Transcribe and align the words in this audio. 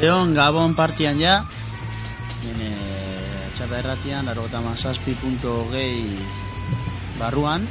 Leon 0.00 0.34
Gabon 0.34 0.74
partian 0.74 1.18
ja. 1.20 1.40
Nene 2.44 2.70
txapa 3.56 3.76
erratian, 3.82 4.28
arrogeta 4.32 4.62
mazazpi 4.64 5.12
punto 5.20 5.66
gehi 5.72 6.16
barruan. 7.18 7.66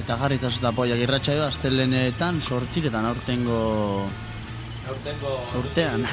Eta 0.00 0.16
jarri 0.22 0.38
eta 0.40 0.50
zuta 0.50 0.70
poiak 0.72 1.02
irratxaio, 1.02 1.44
astelenetan 1.50 2.40
sortziretan 2.40 3.10
aurtengo 3.10 3.60
Aurtengo 4.88 5.34
urtean. 5.60 6.06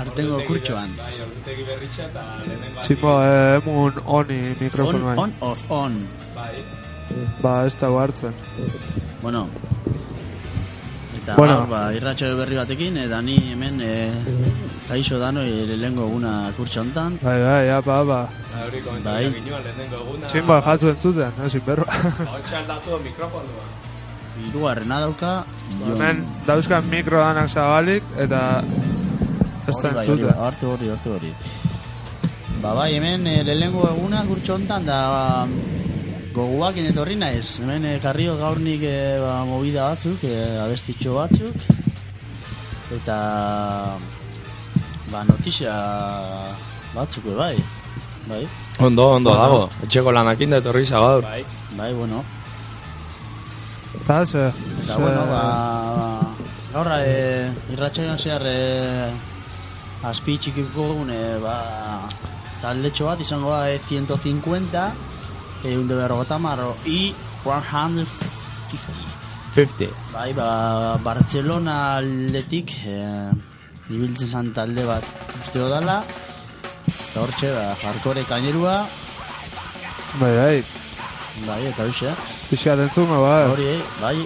Artengo 0.00 0.40
kurtxoan. 0.48 0.94
Bai, 0.96 1.12
aurtegi 1.24 1.66
berritxa 1.66 2.06
eta 2.08 2.24
lehenengo 2.46 2.82
Tximo, 2.86 3.14
eh, 3.26 3.60
emun 3.60 4.00
honi 4.04 4.40
On, 4.50 4.58
mikrofonoa. 4.60 5.14
on, 5.26 5.34
off, 5.40 5.70
on. 5.70 5.98
Bai, 6.36 6.52
Ba, 7.42 7.58
ez 7.66 7.76
dago 7.78 8.00
hartzen. 8.02 8.34
Bueno. 9.22 9.46
Eta 11.26 11.34
Bueno. 11.34 11.54
gaur, 11.58 11.68
ba, 11.68 11.78
irratxaio 11.90 12.36
berri 12.38 12.54
batekin, 12.54 12.96
eta 13.02 13.18
ni 13.20 13.34
hemen 13.50 13.80
e, 13.82 13.94
kaixo 14.86 15.18
dano 15.18 15.40
lehengo 15.42 16.04
eguna 16.06 16.52
kurtxo 16.56 16.80
hontan. 16.84 17.18
Bai, 17.22 17.42
bai, 17.42 17.66
apa, 17.74 17.96
apa. 18.02 18.18
Ba, 18.30 18.60
hori 18.66 18.78
Bai. 18.78 18.84
komentatu 18.86 19.34
ginoan 19.34 19.62
lehenengo 19.66 19.96
eguna. 20.04 20.26
Tximba 20.30 20.60
jatzu 20.62 20.88
entzuten, 20.92 21.32
ezin 21.46 21.62
berroa. 21.66 21.96
Hotxe 22.30 22.54
aldatu 22.60 23.00
mikrofonua. 23.02 23.66
Hirugarrena 24.46 25.00
dauka. 25.02 25.32
Hemen 25.88 26.22
dauzkan 26.46 26.86
mikro 26.94 27.18
danak 27.18 27.50
zabalik, 27.50 28.04
eta 28.22 28.62
ez 29.66 29.74
da 29.82 29.88
Hori 29.88 29.94
bai, 29.96 30.06
hori 30.06 30.12
entzuten. 30.12 30.26
bai, 30.30 30.38
hartu 30.46 30.70
hori, 30.76 30.88
hartu 30.94 31.10
hori. 31.18 31.32
Ba 32.62 32.74
bai, 32.78 32.92
hemen 32.94 33.26
e, 33.26 33.42
lehengo 33.42 33.82
eguna 33.90 34.22
kurtxo 34.30 34.54
hontan 34.60 34.86
da 34.86 35.00
ba, 35.10 35.48
goguak 36.36 36.76
etorri 36.82 37.16
naiz. 37.16 37.56
Hemen 37.62 37.86
e, 37.88 37.96
karrio 38.02 38.36
gaurnik 38.36 38.84
e, 38.84 38.96
ba, 39.22 39.40
movida 39.48 39.88
batzuk, 39.90 40.22
e, 40.28 40.36
abestitxo 40.60 41.16
batzuk. 41.16 41.56
Eta 42.96 43.16
ba, 45.10 45.24
notizia 45.30 45.74
batzuk 46.94 47.30
be 47.30 47.36
bai. 47.40 47.56
Bai, 48.26 48.42
Ondo, 48.82 49.06
ondo 49.16 49.32
dago. 49.32 49.60
Etxeko 49.86 50.12
lanakin 50.12 50.52
da 50.52 50.60
etorri 50.60 50.84
gaur. 50.90 51.22
Bai, 51.24 51.44
bai, 51.78 51.92
bueno. 51.94 52.22
Eta 54.02 54.24
ze... 54.26 54.48
Eta 54.84 54.98
bueno, 55.00 55.24
ba, 55.30 55.42
gaur 56.74 56.92
e, 56.98 57.50
irratxaion 57.72 58.18
zehar 58.18 58.44
e, 58.44 59.10
azpi 60.04 60.36
txikiko 60.36 60.92
gune, 61.00 61.20
ba, 61.40 61.56
taldetxo 62.60 63.08
bat 63.08 63.22
izango 63.24 63.54
da 63.54 63.70
e, 63.70 63.78
150, 63.88 65.15
e, 65.66 65.74
unde 65.76 65.98
berrogeta 65.98 66.38
marro, 66.38 66.70
i 66.86 67.12
150. 67.44 68.06
50. 69.56 69.90
Bai, 70.12 70.30
ba, 70.36 70.96
Barcelona 71.02 71.96
aldetik, 71.98 72.72
e, 72.86 72.96
ibiltzen 73.90 74.30
zan 74.30 74.52
talde 74.54 74.86
bat 74.86 75.04
uste 75.40 75.66
dala, 75.74 75.98
eta 76.86 77.24
hortxe, 77.24 77.52
ba, 77.58 77.66
jarkore 77.82 78.24
kainerua, 78.30 78.78
Bai, 80.16 80.32
bai, 80.32 80.64
bai, 81.44 81.58
eta 81.68 81.84
hoxe, 81.84 82.12
pixat 82.48 82.80
entzungo, 82.86 83.18
bai. 83.20 83.42
hori, 83.52 83.66
eh, 83.74 83.80
bai, 84.00 84.16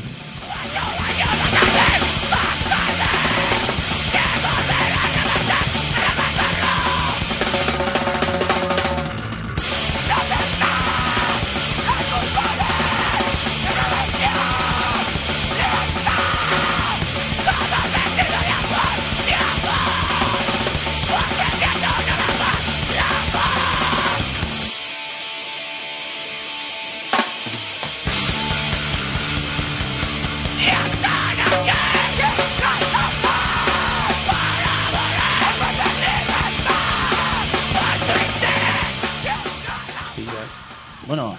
Bueno, 41.11 41.35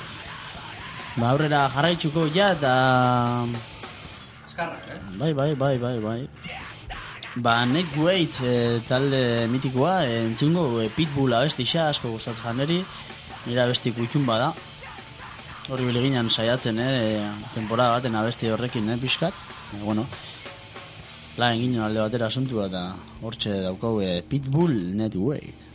ba 1.15 1.29
aurrera 1.31 1.61
jarraitzuko 1.71 2.25
ja 2.35 2.49
eta... 2.57 2.71
eskarrak, 4.43 4.89
eh? 4.91 4.97
Bai, 5.15 5.29
bai, 5.31 5.53
bai, 5.55 5.77
bai, 5.79 5.93
bai. 6.03 6.17
Ba, 7.37 7.53
Nick 7.65 7.95
Wade 7.95 8.43
e, 8.43 8.81
talde 8.89 9.47
mitikoa, 9.47 9.93
e, 10.03 10.25
entzungo 10.25 10.65
e, 10.83 10.89
Pitbull 10.91 11.37
abesti 11.37 11.63
xa, 11.63 11.87
asko 11.93 12.11
gustatzen 12.17 12.43
janeri, 12.43 12.81
nire 13.45 13.63
abesti 13.63 13.95
kutxun 13.95 14.27
bada. 14.27 14.51
Hori 15.71 15.87
bileginan 15.87 16.27
saiatzen, 16.27 16.83
eh, 16.83 17.23
temporada 17.55 17.95
baten 17.95 18.19
abesti 18.19 18.51
horrekin, 18.51 18.91
eh, 18.91 18.99
pixkat. 18.99 19.41
E, 19.71 19.83
bueno, 19.85 20.03
la 21.39 21.53
egin 21.55 21.79
alde 21.79 22.03
batera 22.03 22.27
asuntua 22.27 22.67
eta 22.67 22.89
hortxe 23.23 23.61
daukau 23.69 24.01
e, 24.03 24.17
Pitbull 24.19 24.97
Net 24.99 25.15
Wade. 25.15 25.70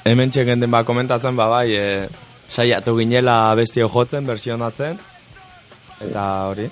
Hemen 0.00 0.30
txeken 0.32 0.62
den 0.62 0.70
ba 0.72 0.80
komentatzen, 0.88 1.36
ba 1.36 1.46
bai, 1.52 1.74
e, 1.76 2.08
saiatu 2.48 2.94
ginela 2.96 3.54
bestio 3.54 3.88
jotzen, 3.92 4.24
versionatzen. 4.24 4.96
Eta 6.00 6.24
hori. 6.48 6.70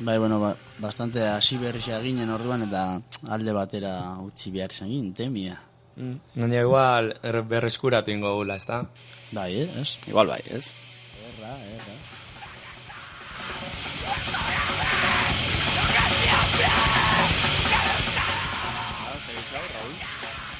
Bai, 0.00 0.16
bueno, 0.18 0.40
ba, 0.40 0.54
bastante 0.80 1.20
hasi 1.28 1.58
berri 1.60 1.80
ginen 1.84 2.30
orduan 2.30 2.64
eta 2.66 3.00
alde 3.28 3.52
batera 3.52 4.16
utzi 4.24 4.50
behar 4.50 4.72
izan 4.72 4.88
ginen, 4.88 5.12
temia. 5.12 5.60
Mm. 5.96 6.16
Naina 6.40 6.60
igual 6.60 7.12
er, 7.22 7.42
berreskuratu 7.42 8.10
ingo 8.10 8.34
gula, 8.34 8.56
ezta? 8.56 8.82
Bai, 9.30 9.52
eh, 9.60 9.80
ez? 9.82 9.98
Igual 10.08 10.26
bai, 10.26 10.40
ez? 10.48 10.72
Erra, 11.20 11.52
erra. 11.68 11.94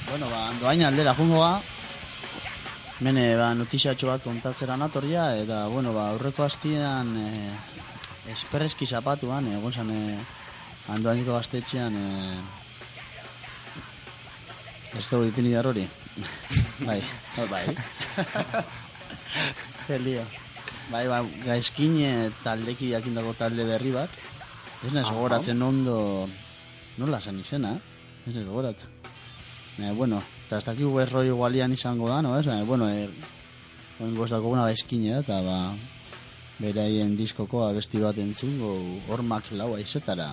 Bueno, 0.07 0.29
ba, 0.29 0.49
andoain 0.49 0.85
aldera 0.85 1.15
jungo 1.15 1.39
ba. 1.41 1.74
Mene, 3.03 3.35
ba, 3.35 3.49
notiziatxo 3.57 4.07
bat 4.07 4.23
kontatzera 4.23 4.77
natorria, 4.79 5.35
eta, 5.41 5.67
bueno, 5.67 5.91
ba, 5.95 6.09
aurreko 6.13 6.45
hastian, 6.45 7.11
e, 7.19 7.49
esperreski 8.31 8.87
zapatuan, 8.87 9.47
egon 9.51 9.73
zan, 9.73 9.89
e, 9.91 10.17
andoainiko 10.93 11.35
gaztetxean, 11.35 11.93
e, 11.95 12.05
ez 14.95 15.05
dugu 15.09 15.27
ipini 15.27 15.51
behar 15.51 15.67
hori. 15.73 15.83
bai, 16.87 17.01
bai. 17.51 17.65
Ze 19.87 19.99
lio. 19.99 20.23
Bai, 20.93 21.07
ba, 21.11 21.19
gaizkin 21.43 21.99
e, 21.99 22.31
taldeki 22.45 22.93
jakindako 22.93 23.35
talde 23.41 23.67
berri 23.67 23.91
bat, 23.91 24.11
Ez 24.85 24.93
nahi 24.93 25.07
gogoratzen 25.09 25.61
ondo... 25.65 25.97
Nola 27.01 27.19
zen 27.19 27.39
izena, 27.41 27.73
eh? 27.75 28.29
Ez 28.29 28.35
nahi 28.35 28.45
gogoratzen. 28.45 28.91
Eh, 29.81 29.91
bueno, 29.97 30.21
eta 30.45 30.59
ez 30.61 30.65
dakigu 30.65 30.99
erroi 31.01 31.27
igualian 31.27 31.73
izango 31.73 32.09
da, 32.09 32.21
no, 32.21 32.37
ez? 32.37 32.45
Eh, 32.47 32.63
bueno, 32.63 32.89
oingo 33.99 34.25
ez 34.25 34.31
dakoguna 34.31 34.65
da 34.65 34.71
eskine, 34.71 35.19
eta 35.19 35.41
ba... 35.45 35.59
Beraien 36.55 37.17
diskoko 37.19 37.65
abesti 37.65 37.99
bat 37.99 38.15
entzungo 38.15 38.69
hormak 39.11 39.49
laua 39.51 39.81
izetara. 39.81 40.29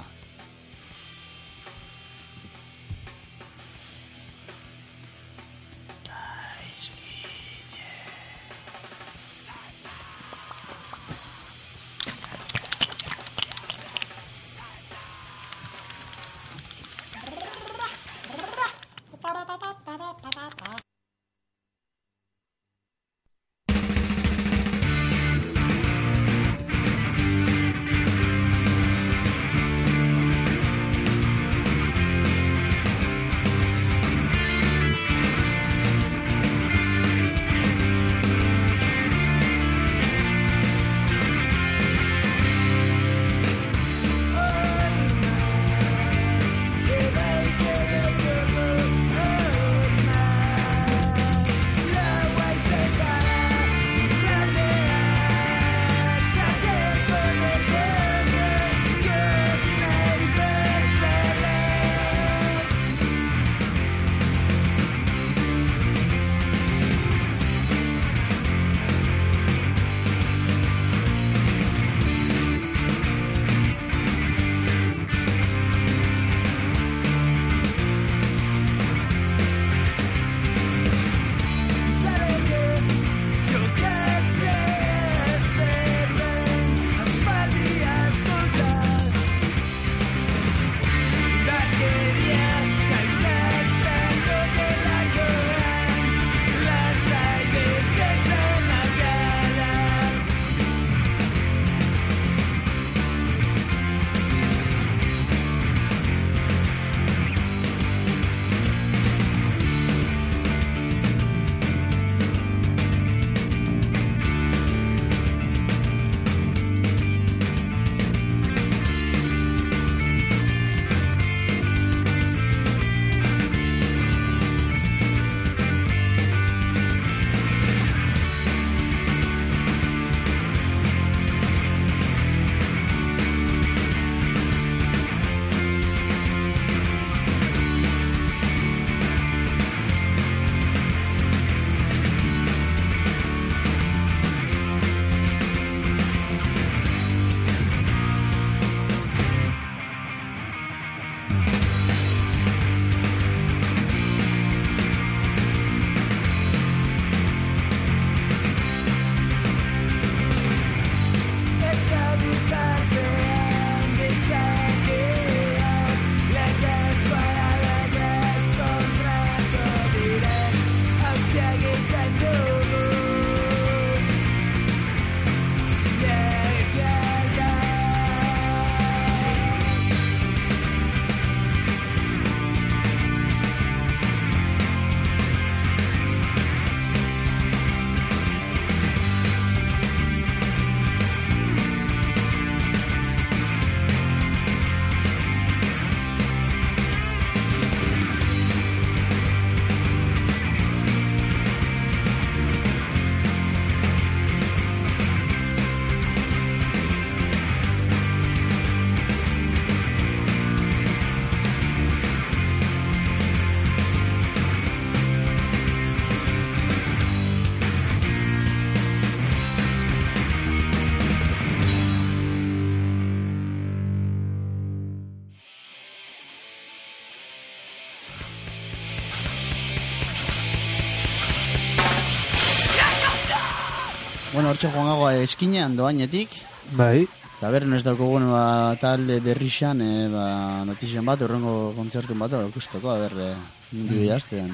Hortxe 234.63 234.79
joangago 234.79 235.09
eskinean 235.25 235.75
doainetik, 235.75 236.31
Bai, 236.79 237.03
eta 237.03 237.49
berren 237.51 237.75
ez 237.75 237.83
daukogun 237.83 238.29
ba, 238.31 238.77
talde 238.79 239.17
berrixan, 239.21 239.81
e, 239.83 240.07
ba, 240.13 240.63
notizien 240.69 241.05
bat, 241.05 241.21
urrengo 241.27 241.73
kontzertun 241.75 242.21
bat, 242.23 242.37
ikusteko, 242.47 242.93
a 242.93 243.01
ber, 243.01 243.17
e, 243.19 243.33
nindi 243.73 244.07
jaztean. 244.07 244.53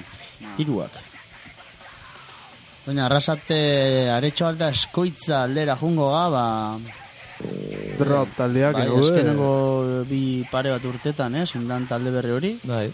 Hiruak. 0.57 0.97
Baina, 2.87 3.05
arrasate 3.05 4.09
aretxo 4.15 4.49
alda 4.49 4.71
eskoitza 4.73 5.43
aldera 5.43 5.77
jungo 5.77 6.09
ga, 6.15 6.25
ba, 6.33 6.47
drop 8.01 8.33
taldeak 8.39 8.81
bai, 8.81 8.87
eh? 8.89 9.03
azkenengo 9.03 9.53
bi 10.09 10.23
pare 10.49 10.73
bat 10.73 10.89
urtetan, 10.89 11.37
eh, 11.37 11.45
zendan 11.45 11.85
talde 11.91 12.15
berri 12.17 12.33
hori. 12.33 12.57
Bai. 12.65 12.87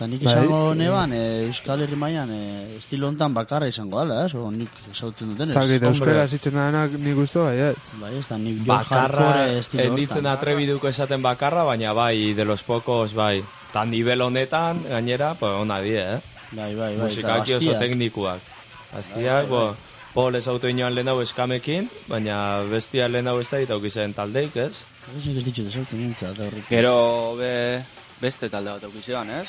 Eta 0.00 0.06
nik 0.08 0.22
Bai. 0.24 0.32
izango 0.32 0.58
neban, 0.72 1.12
e, 1.12 1.24
Euskal 1.44 1.82
Herri 1.84 1.96
mailan 2.00 2.30
e, 2.32 2.76
estilo 2.78 3.04
hontan 3.10 3.34
bakarra 3.36 3.66
izango 3.68 3.98
dala, 3.98 4.22
ez? 4.24 4.30
O, 4.32 4.46
nik 4.48 4.70
esautzen 4.88 5.34
duten 5.34 5.50
Ez 5.52 5.52
dakit, 5.52 5.82
euskara 5.84 6.22
zitzen 6.24 6.54
danak 6.56 6.94
nik 6.96 7.18
usto 7.20 7.42
bai, 7.44 7.58
ez? 7.66 7.90
Bai, 8.00 8.14
ez 8.16 8.22
da, 8.24 8.38
nik 8.40 8.62
jo 8.62 8.70
Bakarra, 8.70 9.26
estilo 9.58 9.84
enditzen 9.90 10.22
hortan. 10.22 10.30
atrebiduko 10.32 10.88
esaten 10.88 11.20
bakarra, 11.20 11.66
baina 11.68 11.92
bai, 11.92 12.32
de 12.32 12.46
los 12.48 12.62
pocos, 12.62 13.12
bai. 13.12 13.42
Ta 13.74 13.84
nivel 13.84 14.22
honetan, 14.24 14.80
gainera, 14.88 15.34
pues 15.34 15.52
ona 15.52 15.82
die, 15.84 16.00
eh? 16.00 16.18
Bai, 16.52 16.74
bai, 16.74 16.76
bai. 16.78 16.94
eta 16.94 17.02
Musikaki 17.04 17.54
oso 17.58 17.66
bastiak. 17.66 17.80
teknikuak. 17.84 18.40
Aztiak, 18.96 19.48
bo, 19.52 19.76
Pol 20.14 20.34
ez 20.34 20.46
auto 20.48 20.66
inoan 20.66 20.94
lehen 20.94 21.12
hau 21.12 21.20
eskamekin, 21.20 21.90
baina 22.08 22.62
bestia 22.72 23.06
lehen 23.06 23.28
hau 23.28 23.38
ez 23.38 23.50
da 23.50 23.60
eta 23.60 23.76
zen 23.90 24.14
taldeik, 24.14 24.56
ez? 24.56 24.72
Ez 25.18 25.26
nik 25.26 25.36
ez 25.36 25.44
ditut 25.44 25.66
ezautu 25.68 25.96
nintzat, 25.96 26.38
horrik. 26.38 26.64
Gero 26.70 27.36
be, 27.36 27.84
beste 28.18 28.48
talde 28.48 28.72
bat 28.72 28.84
aukizean, 28.88 29.28
ez? 29.28 29.48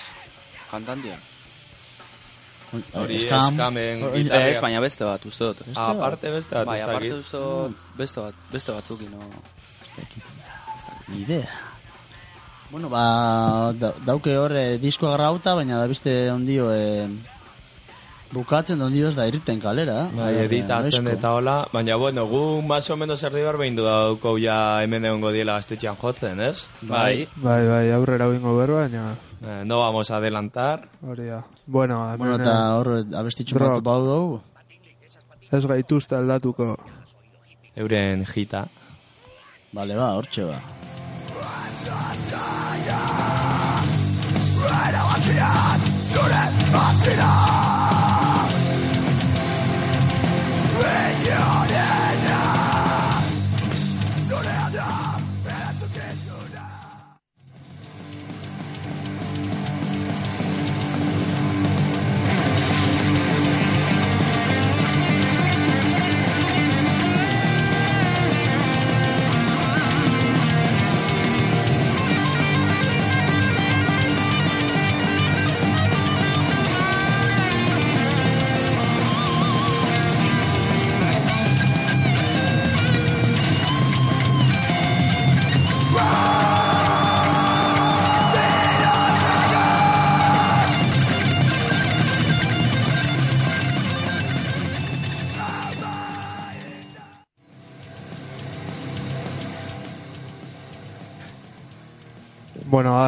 Kantantia. 0.71 1.17
Hori 2.95 3.17
Eskam. 3.25 3.53
eskamen 3.53 4.03
Hori- 4.07 4.23
gitarria. 4.23 4.47
Ez, 4.53 4.61
baina 4.63 4.79
beste 4.79 5.03
bat, 5.03 5.25
uste 5.27 5.43
dut. 5.49 5.57
Beste 5.65 5.75
bat? 5.81 5.95
Aparte 5.97 6.29
beste 6.31 6.55
bat, 6.55 6.65
Bai, 6.69 6.79
aparte 6.81 7.13
uste 7.17 7.37
dut, 7.41 7.75
beste 7.97 8.21
bat, 8.21 8.33
beste 8.51 8.71
batzukin, 8.71 9.11
no? 9.11 9.19
Idea. 11.17 11.49
Bueno, 12.71 12.87
ba, 12.87 13.73
da, 13.75 13.91
dauke 14.05 14.37
hor 14.39 14.53
eh, 14.55 14.77
diskoa 14.79 15.17
grauta, 15.17 15.55
baina 15.59 15.81
da 15.81 15.87
beste 15.91 16.13
ondio 16.31 16.69
eh, 16.71 17.09
bukatzen 18.31 18.79
da 18.79 18.85
ondio 18.87 19.09
ez 19.09 19.15
da 19.17 19.25
irten 19.27 19.59
kalera. 19.59 20.05
Bai, 20.15 20.29
Eh, 20.37 20.45
editatzen 20.45 21.07
eta 21.11 21.33
hola, 21.35 21.57
baina 21.73 21.97
bueno, 21.99 22.23
gu 22.31 22.61
más 22.61 22.89
o 22.89 22.95
menos 22.95 23.21
erdi 23.23 23.41
behar 23.43 23.57
behin 23.59 23.75
du 23.75 23.83
dauko 23.83 24.37
ja 24.39 24.81
hemen 24.81 25.03
egongo 25.03 25.33
diela 25.35 25.57
gaztetxean 25.59 25.97
jotzen, 25.99 26.39
ez? 26.39 26.63
Bai. 26.81 27.27
Bai, 27.35 27.67
bai, 27.67 27.91
aurrera 27.91 28.27
bingo 28.31 28.55
berba, 28.57 28.87
baina 28.87 29.09
Eh, 29.43 29.63
no 29.65 29.79
vamos 29.79 30.11
a 30.11 30.17
adelantar. 30.17 30.89
hori 31.01 31.25
da. 31.25 31.43
Bueno, 31.65 32.05
hemen 32.05 32.17
Bueno, 32.19 32.35
eta 32.35 32.77
hor 32.77 33.05
bat 33.05 33.83
bau 33.83 34.03
dugu. 34.05 34.41
ez 35.51 35.65
gaituzte 35.65 36.15
aldatuko. 36.15 36.77
Euren 37.75 38.25
jita. 38.25 38.67
Bale, 39.73 39.95
ba, 39.95 40.13
hortxe 40.15 40.43
ba. 40.45 40.61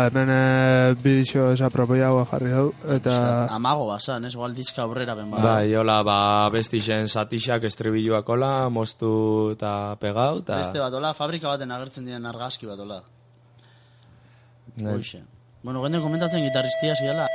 Ba, 0.04 0.10
hemen 0.12 0.30
e, 0.30 0.96
bidixo 1.00 1.50
desapropiagoa 1.52 2.26
jarri 2.32 2.52
dau, 2.52 2.66
eta... 2.96 3.16
Amago 3.54 3.88
basan, 3.88 4.26
ez, 4.26 4.34
igual 4.36 4.56
diska 4.56 4.84
aurrera 4.84 5.16
ben 5.16 5.32
ba. 5.32 5.42
Bai, 5.44 5.76
hola, 5.80 6.02
ba, 6.04 6.18
bestixen 6.54 7.08
satixak 7.08 7.68
estribilloak 7.70 8.30
hola, 8.36 8.70
moztu 8.74 9.54
eta 9.56 9.96
pegau, 10.02 10.42
eta... 10.44 10.60
Beste 10.64 10.82
bat, 10.84 10.94
hola, 10.94 11.14
fabrika 11.18 11.54
baten 11.54 11.72
agertzen 11.72 12.10
diren 12.10 12.26
argazki 12.34 12.70
bat, 12.70 12.80
hola. 12.80 13.04
Bai. 14.76 14.98
Hoxe. 14.98 15.24
Bueno, 15.64 15.84
gende 15.86 16.04
komentatzen 16.04 16.44
gitarristia 16.44 16.98
ziala. 17.00 17.30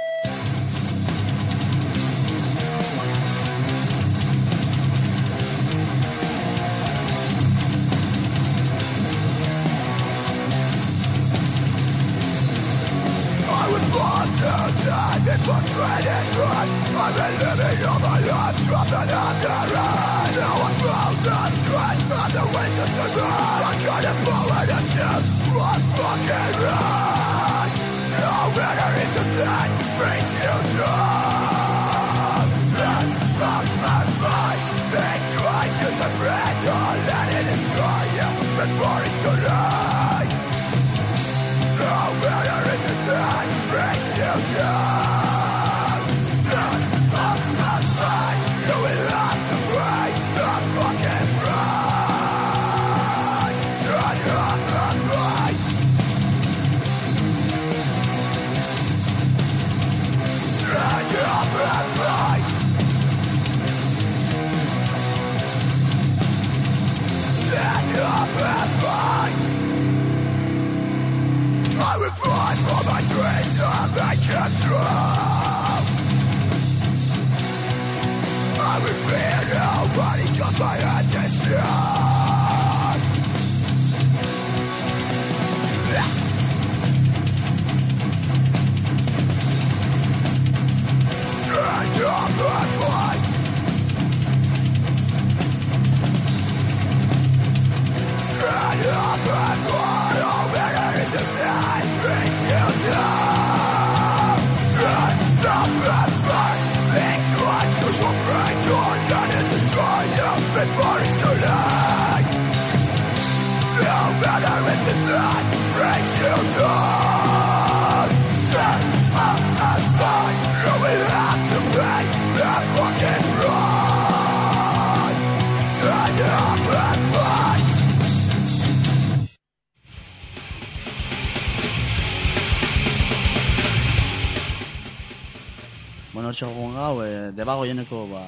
Debago 137.59 137.67
jeneko, 137.67 138.07
ba, 138.09 138.23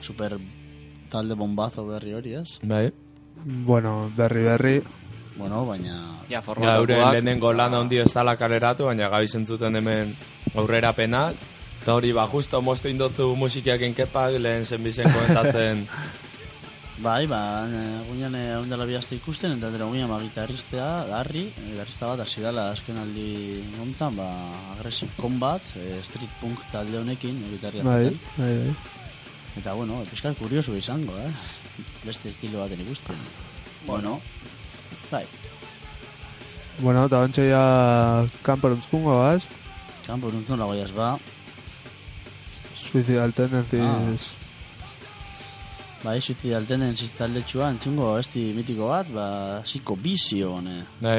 super 0.00 0.38
talde 1.10 1.34
bombazo 1.34 1.86
berri 1.86 2.14
hori, 2.14 2.34
ez? 2.34 2.58
Bai. 2.62 2.90
Bueno, 3.66 4.10
berri 4.16 4.42
berri, 4.44 4.82
Bueno, 5.36 5.64
baina... 5.64 6.18
Ja, 6.28 6.38
Ja, 6.38 6.38
euren 6.38 6.42
formatakoak. 6.44 7.12
lehenengo 7.14 7.52
lan 7.52 7.74
handi 7.74 7.98
ez 7.98 8.12
dala 8.12 8.36
kaleratu, 8.36 8.84
baina 8.84 9.08
gabi 9.08 9.26
zentzuten 9.26 9.74
hemen 9.76 10.14
aurrera 10.54 10.92
penak. 10.92 11.34
Eta 11.82 11.94
hori, 11.94 12.12
ba, 12.12 12.26
justo 12.28 12.60
moztu 12.60 12.88
indotzu 12.88 13.34
musikiak 13.36 13.80
enkepak, 13.80 14.36
lehen 14.38 14.64
zenbizen 14.66 15.08
komentatzen. 15.10 15.86
Bai, 17.00 17.24
ba, 17.24 17.64
guinan 18.10 18.34
egun 18.36 18.68
dela 18.68 18.84
bihazte 18.84 19.16
ikusten, 19.16 19.54
eta 19.56 19.70
dira 19.72 19.86
guinan 19.88 20.10
ba, 20.12 20.18
gitarristea, 20.20 20.88
darri, 21.08 21.46
gitarrista 21.56 22.10
bat, 22.10 22.24
hasi 22.26 22.44
dela 22.44 22.66
azken 22.74 22.98
aldi 23.00 23.62
gontan, 23.78 24.18
ba, 24.18 24.28
Aggressive 24.74 25.16
Combat, 25.16 25.64
e, 25.80 26.00
street 26.04 26.34
punk 26.42 26.60
talde 26.72 26.98
honekin, 27.00 27.38
e, 27.40 27.52
gitarria 27.54 27.86
bai, 27.86 28.10
bai, 28.36 28.50
bai. 28.64 28.74
Eta, 29.62 29.72
bueno, 29.74 30.02
pizkat 30.10 30.36
kurioso 30.38 30.76
izango, 30.76 31.16
eh? 31.24 31.30
Beste 32.04 32.28
estilo 32.34 32.60
baten 32.60 32.84
ikusten. 32.84 33.24
Bueno, 33.86 34.20
bai, 35.10 35.24
Bueno, 36.80 37.04
eta 37.04 37.18
ontsa 37.20 37.42
ya 37.44 37.64
kanporuntzkungo, 38.42 39.18
baz? 39.20 39.48
kanpo 40.10 40.30
nuntzun 40.30 40.58
lago 40.58 40.74
ba. 40.96 41.18
Suicidal 42.74 43.32
tendencies. 43.32 44.39
Bai, 46.02 46.20
suicidal 46.24 46.64
tendencies 46.64 47.12
taldetxua 47.12 47.68
entzungo 47.74 48.14
esti 48.18 48.52
mitiko 48.56 48.86
bat, 48.88 49.10
ba, 49.12 49.26
ziko 49.66 49.96
bizio, 50.00 50.54
ne. 50.64 50.78
Bai. 51.00 51.18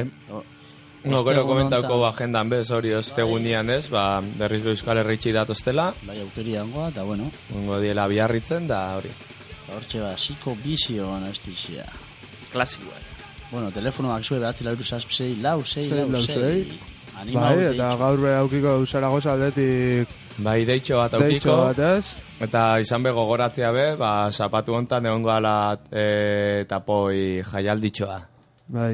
No, 1.03 1.23
gero 1.25 1.43
komentauko 1.47 1.95
hontan- 1.95 2.13
agendan 2.13 2.49
bez, 2.49 2.69
hori 2.71 2.93
ostegunian 2.93 3.69
ez, 3.73 3.87
ba, 3.89 4.21
berriz 4.21 4.63
be 4.63 4.69
Euskal 4.73 4.97
Herritxi 5.01 5.31
datostela, 5.33 5.91
Bai, 6.05 6.19
aukeria 6.21 6.61
hangoa, 6.61 6.89
eta 6.89 7.03
bueno, 7.03 7.29
ongo 7.55 7.79
diela 7.81 8.07
biarritzen, 8.07 8.67
da 8.67 8.97
hori. 8.97 9.09
hortxe 9.73 9.99
ba, 10.01 10.15
ziko 10.17 10.55
bizio, 10.63 11.19
ne, 11.19 11.29
estixia. 11.31 11.85
Klasikoa. 12.51 12.97
Bueno, 13.51 13.69
telefonoak 13.71 14.23
zue 14.23 14.39
behatzi 14.39 14.63
lauru 14.63 14.83
lau, 15.41 15.63
Sei, 15.65 15.89
lau, 15.89 16.09
lau, 16.09 16.21
sei. 16.25 16.35
sei. 16.65 16.79
Anima 17.21 17.41
Bai, 17.41 17.65
eta 17.75 17.95
gaur 17.97 18.25
aukiko 18.29 18.85
Zaragoza 18.85 19.33
aldetik 19.33 20.07
Bai, 20.41 20.63
deitxo 20.65 20.97
bat 20.97 21.13
aukiko, 21.19 21.55
eta 22.41 22.63
izan 22.81 23.03
be 23.05 23.13
gogoratzea 23.13 23.71
be, 23.75 23.85
ba, 23.99 24.11
zapatu 24.31 24.73
hontan 24.77 25.05
egon 25.05 25.25
gala 25.27 25.55
e, 25.91 26.65
tapoi 26.69 27.43
jaialditxoa. 27.45 28.19
Bai. 28.71 28.93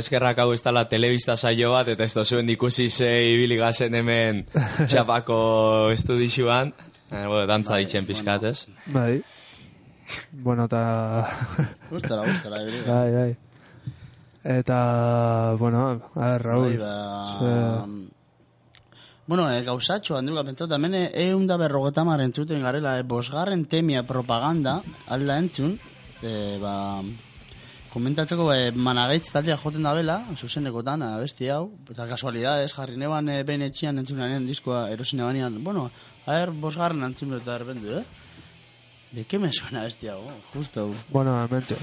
Eskerrak 0.00 0.40
hau 0.42 0.50
ez 0.54 0.62
dela 0.64 0.86
telebista 0.88 1.36
saio 1.36 1.72
bat, 1.74 1.88
eta 1.92 2.04
ez 2.04 2.14
da 2.16 2.24
zuen 2.24 2.48
ikusi 2.50 2.88
ze 2.90 3.10
ibili 3.34 3.56
gazen 3.60 3.94
hemen 3.94 4.44
txapako 4.88 5.90
estudixuan. 5.94 6.72
Eh, 7.10 7.26
bueno, 7.26 7.46
dantza 7.46 7.78
ditzen 7.80 8.06
pizkat, 8.06 8.44
ez? 8.50 8.66
Bai. 8.94 9.20
Bueno, 10.32 10.66
eta... 10.66 10.82
Gustara, 11.90 12.26
gustara, 12.26 12.62
ebri. 12.62 12.82
bai, 12.86 13.10
bai. 13.14 13.30
Eta, 14.42 15.54
bueno, 15.58 16.00
a 16.14 16.30
ver, 16.32 16.42
Raúl. 16.42 16.78
Bai, 16.78 16.78
ba... 16.78 17.86
Bueno, 19.30 19.44
eh, 19.52 19.62
gauzatxo, 19.62 20.16
handuka 20.18 20.42
pentsatu, 20.42 20.74
hemen 20.74 20.94
eh, 20.98 21.08
egun 21.28 21.44
da 21.46 21.54
berrogeta 21.60 22.02
mar 22.02 22.18
entzuten 22.24 22.64
garela, 22.66 22.96
eh, 22.98 23.04
bosgarren 23.06 23.60
temia 23.70 24.02
propaganda, 24.02 24.80
alda 25.06 25.36
entzun, 25.38 25.76
eh, 26.26 26.56
ba, 26.58 26.72
komentatzeko 27.92 28.46
eh, 28.54 28.70
managaitz 28.74 29.30
taldea 29.34 29.56
joten 29.58 29.86
da 29.86 29.92
bela, 29.96 30.20
zuzenekotan, 30.38 31.02
abesti 31.02 31.50
hau, 31.50 31.64
eta 31.90 32.06
kasualidades, 32.10 32.72
jarri 32.76 32.96
neban 33.00 33.28
eh, 33.28 33.42
behin 33.46 33.66
etxian 33.66 33.98
entzunanen 34.02 34.46
diskoa 34.46 34.88
erosin 34.94 35.24
ebanean, 35.24 35.58
bueno, 35.64 35.88
a 36.26 36.38
ver, 36.38 36.54
bosgarren 36.64 37.02
entzun 37.10 37.34
eta 37.40 37.58
erbendu, 37.58 37.98
eh? 37.98 38.04
¿De 39.10 39.24
qué 39.24 39.38
me 39.42 39.52
suena 39.52 39.80
abesti 39.82 40.08
hau? 40.08 40.22
Justo, 40.54 40.90
Bueno, 41.10 41.34
hementxe. 41.44 41.76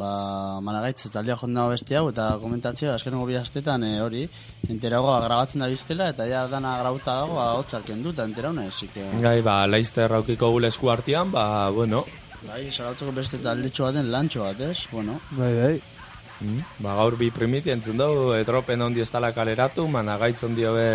Ba, 0.00 0.10
managaitz 0.64 1.10
taldea 1.12 1.36
jonden 1.36 1.58
dago 1.60 1.74
beste 1.74 1.96
hau, 1.98 2.06
eta 2.12 2.30
komentatzea, 2.42 2.94
azkenengo 2.96 3.26
bi 3.28 3.36
astetan 3.38 3.84
e, 3.84 3.92
hori, 4.02 4.24
enteragoa 4.68 5.18
grabatzen 5.26 5.60
da 5.64 5.68
biztela, 5.70 6.08
eta 6.14 6.26
ja 6.30 6.46
dana 6.48 6.78
grauta 6.80 7.18
dago, 7.20 7.36
ba, 7.38 7.46
hotzak 7.60 7.84
kendu, 7.90 8.14
eta 8.16 8.24
enteraune, 8.28 8.66
zik, 8.72 8.96
Gai, 9.20 9.38
ba, 9.46 9.60
laizter 9.68 10.12
aukiko 10.18 10.50
gule 10.56 10.72
esku 10.72 10.90
artean, 10.92 11.30
ba, 11.36 11.46
bueno, 11.76 12.04
Bai, 12.40 12.70
zarautzeko 12.72 13.12
beste 13.12 13.36
taldetxo 13.44 13.84
baten 13.84 14.06
lantxo 14.10 14.40
bat, 14.46 14.60
ez? 14.64 14.86
Bueno, 14.90 15.18
Bai, 15.36 15.50
bai. 15.58 15.74
Ba, 16.80 16.94
gaur 16.96 17.18
bi 17.20 17.28
primiti 17.30 17.68
entzun 17.68 17.98
dugu, 18.00 18.30
etropen 18.38 18.80
ondi 18.80 19.02
ez 19.04 19.10
tala 19.12 19.28
kaleratu, 19.36 19.84
mana 19.92 20.14
gaitz 20.16 20.38
ondio 20.48 20.72
be 20.72 20.86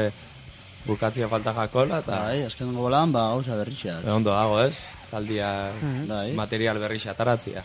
bukatzia 0.88 1.30
falta 1.30 1.54
jakola, 1.54 2.00
eta 2.02 2.24
bai, 2.26 2.39
azken 2.48 2.74
bolan, 2.74 3.13
ba, 3.13 3.28
gauza 3.36 3.60
berritxea. 3.62 4.00
e, 4.02 4.10
ondo 4.12 4.34
dago, 4.34 4.58
ez? 4.65 4.74
Taldia 5.12 5.52
Bai, 6.10 6.32
material 6.34 6.82
berrixa 6.82 7.12
ataratzia. 7.13 7.62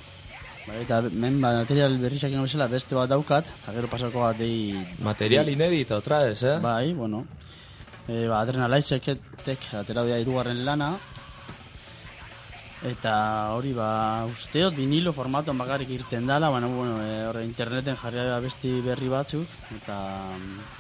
Bai, 0.71 0.81
eta 0.87 1.03
men 1.11 1.41
ba, 1.43 1.53
material 1.61 1.99
berritxak 2.01 2.33
ino 2.33 2.47
bezala 2.47 2.71
beste 2.71 2.95
bat 2.95 3.11
daukat, 3.11 3.51
eta 3.63 3.77
gero 3.77 3.91
pasako 3.91 4.25
bat 4.25 4.39
dei... 4.39 4.79
Material 5.03 5.51
inédito, 5.53 5.99
otra 5.99 6.25
vez, 6.25 6.43
eh? 6.43 6.59
Bai, 6.63 6.93
bueno. 6.95 7.25
E, 8.07 8.27
ba, 8.31 8.41
adrenalaizeketek 8.41 9.73
atera 9.83 10.07
bia 10.07 10.21
irugarren 10.23 10.65
lana, 10.65 10.95
Eta 12.81 13.13
hori 13.53 13.75
ba, 13.77 14.25
usteot 14.25 14.73
vinilo 14.73 15.13
formatuan 15.13 15.59
bakarrik 15.61 15.91
irten 15.93 16.25
dala, 16.25 16.49
baina 16.49 16.69
bueno, 16.73 16.95
e, 17.05 17.27
horre 17.29 17.43
interneten 17.45 17.99
jarri 18.01 18.23
da 18.25 18.39
besti 18.41 18.79
berri 18.81 19.11
batzuk, 19.13 19.59
eta... 19.77 19.99
mm, 20.39 20.79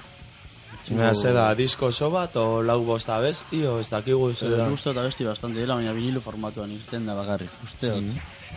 Mira, 0.96 1.12
ze 1.14 1.32
da, 1.36 1.50
disko 1.54 1.90
oso 1.90 2.08
bat, 2.10 2.36
o 2.40 2.62
lau 2.62 2.78
bost 2.86 3.10
abesti, 3.12 3.60
o 3.68 3.76
ez 3.82 3.88
dakigu 3.90 4.32
ze 4.32 4.48
da. 4.48 4.70
Uste 4.72 4.94
eta 4.94 5.04
besti 5.04 5.26
bastante 5.28 5.60
dela, 5.60 5.76
baina 5.76 5.92
vinilo 5.92 6.22
formatuan 6.24 6.72
irten 6.72 7.04
da 7.06 7.14
bakarrik, 7.18 7.52
usteot. 7.66 8.08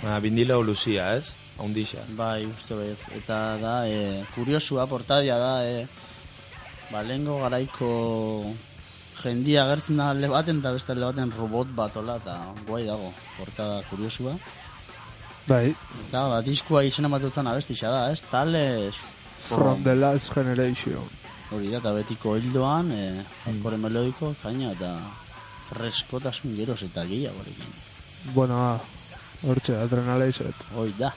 Ba, 0.02 0.20
vinilo 0.20 0.62
luzia, 0.64 1.14
ez? 1.18 1.32
Haundixa. 1.58 2.02
Bai, 2.18 2.46
uste 2.50 2.76
baiet. 2.76 3.06
Eta 3.20 3.40
da, 3.62 3.74
e, 3.88 4.24
kuriosua, 4.34 4.88
portadia 4.90 5.38
da, 5.38 5.54
e, 5.66 5.86
ba, 6.92 7.04
lehengo 7.06 7.40
garaiko 7.44 7.90
jendia 9.22 9.64
agertzen 9.68 10.02
da 10.02 10.10
alde 10.12 10.30
baten, 10.32 10.60
eta 10.64 10.74
beste 10.76 10.94
alde 10.96 11.12
baten 11.12 11.34
robot 11.38 11.74
bat 11.78 11.98
ola, 12.02 12.18
eta 12.22 12.38
guai 12.68 12.84
dago, 12.90 13.14
portada 13.38 13.82
kuriosua. 13.90 14.36
Bai. 15.48 15.68
Eta, 16.08 16.28
ba, 16.34 16.42
diskua 16.46 16.84
izena 16.88 17.12
batutzen 17.12 17.48
abestixa 17.48 17.92
da, 17.92 18.06
ez? 18.12 18.22
Tales... 18.32 18.96
From 19.44 19.84
the 19.84 19.94
last 19.96 20.32
generation. 20.34 21.04
Hori 21.52 21.70
da, 21.70 21.82
eta 21.84 21.92
betiko 21.94 22.38
hildoan, 22.40 22.92
e, 22.96 23.26
hardcore 23.46 23.78
melodiko, 23.78 24.34
kaina, 24.42 24.72
eta 24.72 24.96
freskotasun 25.70 26.56
geroz 26.58 26.82
eta 26.86 27.04
gehiagorekin. 27.10 27.76
Bueno, 28.34 28.56
ah, 28.58 28.80
hortxe, 29.44 29.78
adrenalizet. 29.78 30.66
Hoi 30.74 30.94
da. 30.98 31.14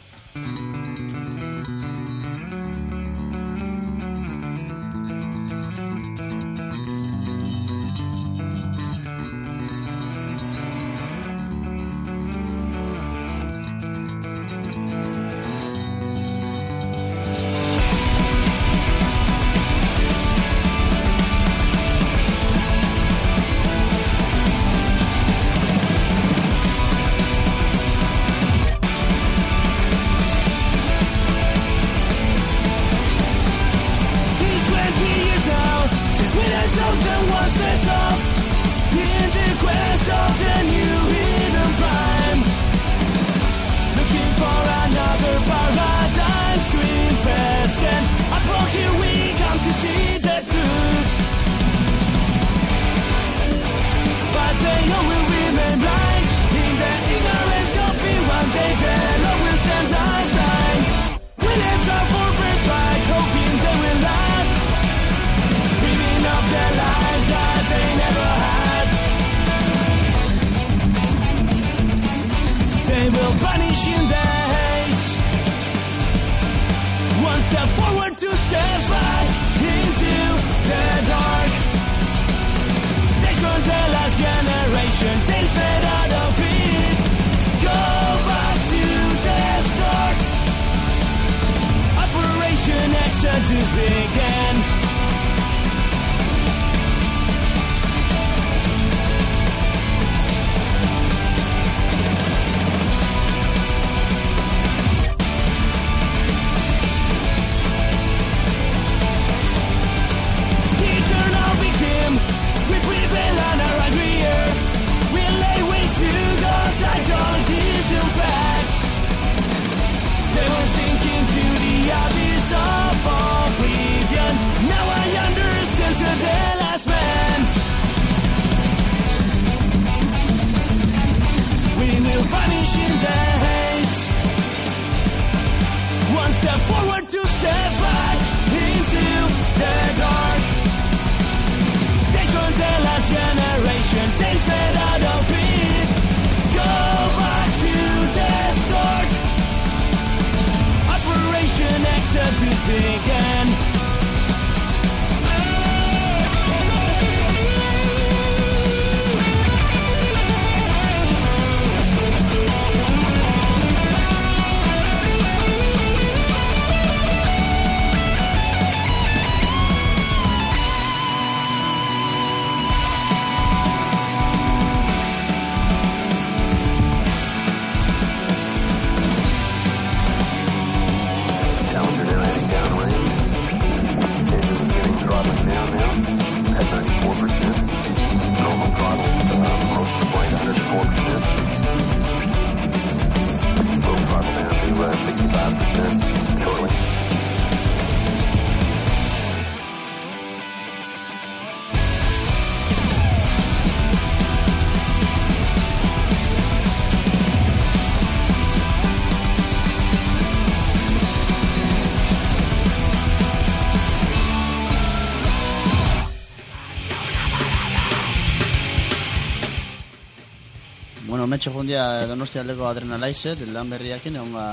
Donostia 222.09 222.43
aldeko 222.43 222.67
adrenalaizet, 222.69 223.43
lan 223.53 223.71
berriak 223.71 224.07
egon 224.11 224.33
ba 224.35 224.47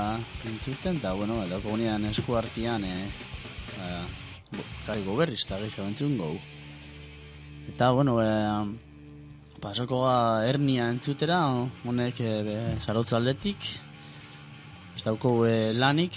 entzuten, 0.48 0.96
eta, 1.00 1.12
bueno, 1.18 1.38
ba, 1.40 1.46
dauko 1.50 1.74
gunean 1.74 2.04
esku 2.10 2.36
hartian, 2.36 2.84
e, 2.84 3.08
ba, 3.78 4.02
bo- 4.52 4.66
kai 4.86 5.00
goberriz, 5.04 5.40
eta 5.44 5.58
gehiago 5.62 5.88
entzun 5.88 6.18
gau. 6.18 6.34
Eta, 7.72 7.90
bueno, 7.96 8.18
e, 8.22 8.30
pasoko 9.60 10.02
ga 10.04 10.18
hernia 10.48 10.90
entzutera, 10.92 11.40
honek 11.84 12.20
e, 12.20 12.34
be, 12.46 12.56
aldetik, 13.16 13.68
ez 14.96 15.02
dauko 15.04 15.46
e, 15.46 15.72
lanik, 15.72 16.12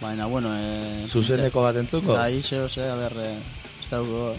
baina, 0.00 0.26
bueno, 0.26 0.54
e, 0.56 1.06
Zuzeneko 1.06 1.62
bat 1.62 1.76
entzuko? 1.76 2.14
Bai, 2.14 2.42
zeo, 2.42 2.68
ze, 2.68 2.88
a 2.88 2.94
ber, 2.96 3.12
eh, 3.18 3.36
ez 3.80 3.90
dauko, 3.90 4.34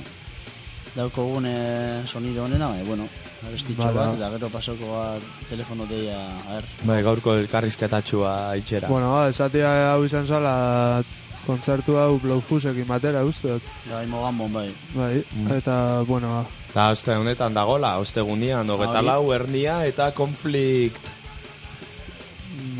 dauko 0.96 1.26
gune 1.34 2.04
sonido 2.08 2.44
honena, 2.44 2.70
bai, 2.70 2.84
bueno, 2.84 3.08
abestitxo 3.47 3.82
Bada. 3.82 4.06
bat, 4.12 4.15
eta 4.19 4.30
gero 4.36 4.49
pasoko 4.54 4.91
bat 4.93 5.21
telefono 5.49 5.86
deia, 5.89 6.19
a 6.38 6.56
ber, 6.60 6.65
Bai, 6.84 7.01
gaurko 7.04 7.36
elkarrizketatxua 7.41 8.56
itxera. 8.58 8.88
Bueno, 8.88 9.13
ba, 9.13 9.30
esatia 9.30 9.93
hau 9.93 10.04
izan 10.06 10.27
zala 10.27 11.04
kontzertu 11.45 11.97
hau 11.97 12.19
Blowfusekin 12.21 12.86
batera, 12.88 13.23
uste 13.25 13.47
dut. 13.56 13.63
gai 13.89 14.06
mogan 14.08 14.38
bai. 14.54 14.69
Bai, 14.93 15.23
eta, 15.58 16.01
bueno, 16.08 16.27
ba, 16.27 16.45
Da, 16.73 16.86
oste 16.91 17.12
honetan 17.12 17.54
dagola, 17.54 17.97
ostegunian, 17.99 18.69
hogeta 18.69 18.99
Hori. 18.99 19.08
lau, 19.08 19.34
hernia 19.34 19.86
eta 19.86 20.12
konflikt. 20.15 21.01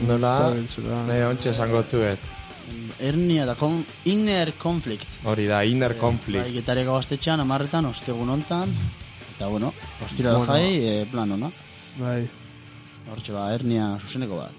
Nola? 0.08 0.52
dakit 0.52 0.70
zura. 0.70 1.02
Ne, 1.08 1.26
ontsa 1.26 1.50
esango 1.52 1.84
zuet. 1.84 2.20
Hernia 3.02 3.44
eta 3.44 3.56
kon, 3.60 3.82
inner 4.06 4.54
conflict. 4.62 5.08
Hori 5.26 5.46
da, 5.50 5.64
inner 5.66 5.92
Bai, 5.92 6.00
konflikt. 6.00 6.48
gitareko 6.54 6.94
gaztetxean, 7.00 7.42
amarretan, 7.44 7.86
ostegun 7.90 8.30
hontan, 8.30 8.72
eta 9.42 9.50
bueno, 9.50 9.74
ostira 10.06 10.38
Bueno. 10.38 10.46
jai, 10.54 10.86
e, 10.86 11.06
plan 11.10 11.32
hona. 11.32 11.50
Bai, 11.98 12.30
Hortxe 13.10 13.34
ba, 13.34 13.48
hernia 13.56 13.98
zuzeneko 14.00 14.38
bat. 14.38 14.54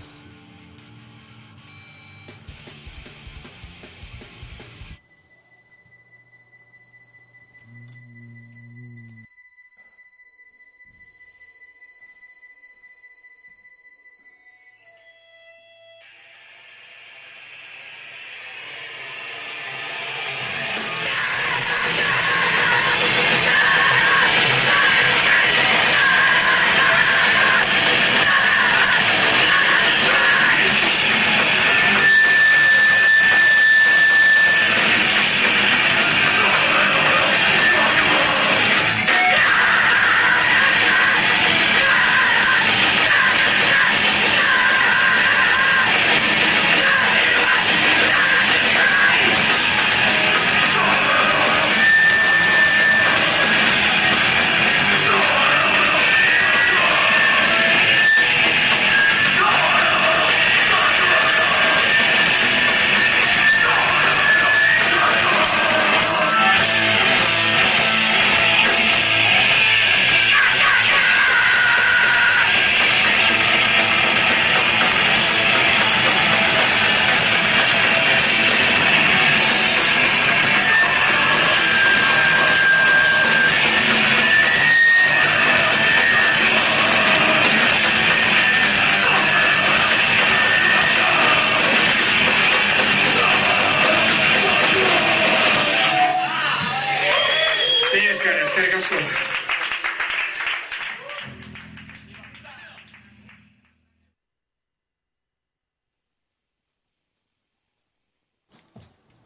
Eskerrik 98.52 98.74
asko. 98.74 98.96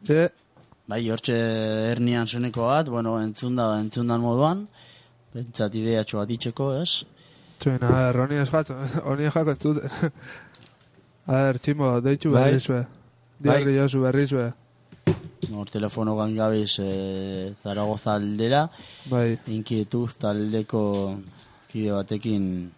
e, 0.09 0.27
Bai, 0.87 1.01
hortxe 1.11 1.35
hernian 1.91 2.27
zuzeneko 2.29 2.63
bat, 2.69 2.87
bueno, 2.87 3.17
entzunda, 3.19 3.65
entzundan 3.81 4.21
moduan, 4.23 4.61
pentsat 5.33 5.73
ideatxo 5.75 6.21
bat 6.21 6.31
itxeko, 6.31 6.69
ez? 6.79 7.03
zuen, 7.59 7.83
a 7.83 7.89
ber, 7.91 8.19
honi 8.23 8.37
ez 8.39 8.47
jato, 8.53 8.77
honi 9.03 9.27
ez 9.27 9.33
jako 9.33 9.51
entzute. 9.57 9.89
A 11.27 11.41
ber, 11.49 11.57
tximo, 11.59 11.89
deitxu 11.99 12.29
Bai. 12.31 12.43
berriz 12.45 12.67
be. 12.71 12.77
Diarri 13.43 13.73
jozu 13.75 13.99
berriz 14.05 14.29
be. 14.31 14.45
Hor 15.53 15.69
telefono 15.69 16.15
gabiz 16.15 16.79
e, 16.79 17.53
Zaragoza 17.63 18.15
aldera, 18.15 18.67
Bai, 19.09 19.37
inkietu 19.47 20.07
taldeko 20.19 20.83
kide 21.69 21.91
batekin 21.93 22.71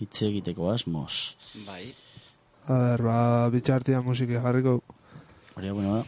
hitz 0.00 0.22
egiteko 0.22 0.70
asmoz. 0.70 1.34
Bai. 1.66 1.94
a 2.66 2.74
ber, 2.82 3.02
ba, 3.02 3.50
bitxartia 3.50 4.02
musiki 4.02 4.34
jarriko. 4.34 4.80
Hori, 5.56 5.70
bueno, 5.70 6.04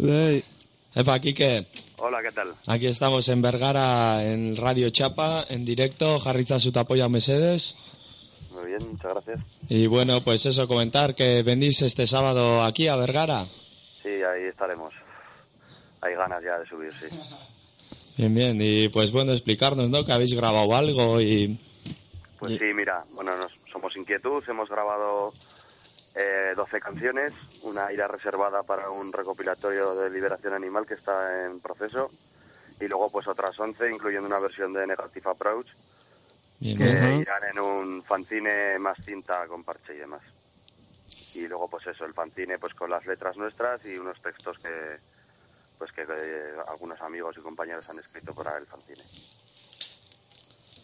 Dei, 0.00 0.42
Epa, 0.94 1.18
Kike, 1.18 1.66
Hola, 1.98 2.22
¿qué 2.22 2.32
tal? 2.32 2.54
aquí 2.66 2.86
estamos 2.86 3.28
en 3.28 3.40
Vergara, 3.42 4.24
en 4.24 4.56
Radio 4.56 4.90
Chapa, 4.90 5.44
en 5.48 5.64
directo, 5.64 6.20
jarritza 6.20 6.58
su 6.58 6.72
apoya 6.78 7.08
Mercedes. 7.08 7.76
Muy 8.52 8.66
bien, 8.66 8.90
muchas 8.90 9.12
gracias. 9.12 9.40
Y 9.68 9.86
bueno, 9.86 10.20
pues 10.20 10.44
eso, 10.46 10.68
comentar 10.68 11.14
que 11.14 11.42
venís 11.42 11.82
este 11.82 12.06
sábado 12.06 12.62
aquí 12.62 12.88
a 12.88 12.96
Vergara. 12.96 13.44
Sí, 14.02 14.08
ahí 14.08 14.44
estaremos. 14.50 14.92
Hay 16.00 16.14
ganas 16.14 16.42
ya 16.42 16.58
de 16.58 16.66
subir, 16.66 16.92
sí. 16.92 17.06
Bien, 18.16 18.34
bien, 18.34 18.58
y 18.60 18.88
pues 18.88 19.10
bueno, 19.10 19.32
explicarnos, 19.32 19.90
¿no? 19.90 20.04
Que 20.04 20.12
habéis 20.12 20.34
grabado 20.34 20.74
algo 20.76 21.20
y... 21.20 21.58
Pues 22.38 22.58
sí, 22.58 22.72
mira, 22.74 23.02
bueno, 23.14 23.36
nos, 23.36 23.60
somos 23.72 23.96
Inquietud, 23.96 24.44
hemos 24.48 24.68
grabado 24.68 25.32
eh, 26.14 26.52
12 26.56 26.80
canciones, 26.80 27.32
una 27.62 27.92
irá 27.92 28.06
reservada 28.08 28.62
para 28.62 28.90
un 28.90 29.12
recopilatorio 29.12 29.94
de 29.94 30.10
Liberación 30.10 30.54
Animal 30.54 30.86
que 30.86 30.94
está 30.94 31.44
en 31.46 31.60
proceso, 31.60 32.10
y 32.80 32.86
luego 32.86 33.10
pues 33.10 33.26
otras 33.28 33.58
11, 33.58 33.90
incluyendo 33.90 34.26
una 34.26 34.40
versión 34.40 34.72
de 34.72 34.86
Negative 34.86 35.30
Approach, 35.30 35.68
Bien, 36.60 36.76
que 36.78 36.84
irán 37.20 37.42
en 37.52 37.58
un 37.60 38.02
fanzine 38.04 38.78
más 38.78 38.96
cinta 39.04 39.46
con 39.48 39.64
parche 39.64 39.94
y 39.94 39.98
demás. 39.98 40.22
Y 41.34 41.46
luego 41.48 41.68
pues 41.68 41.86
eso, 41.88 42.04
el 42.04 42.14
fanzine 42.14 42.58
pues 42.58 42.74
con 42.74 42.88
las 42.90 43.04
letras 43.06 43.36
nuestras 43.36 43.84
y 43.84 43.96
unos 43.98 44.20
textos 44.22 44.56
que 44.58 44.98
pues 45.78 45.90
que 45.92 46.02
eh, 46.02 46.52
algunos 46.68 47.00
amigos 47.00 47.34
y 47.36 47.40
compañeros 47.40 47.84
han 47.90 47.98
escrito 47.98 48.32
para 48.32 48.56
el 48.56 48.66
fanzine. 48.66 49.02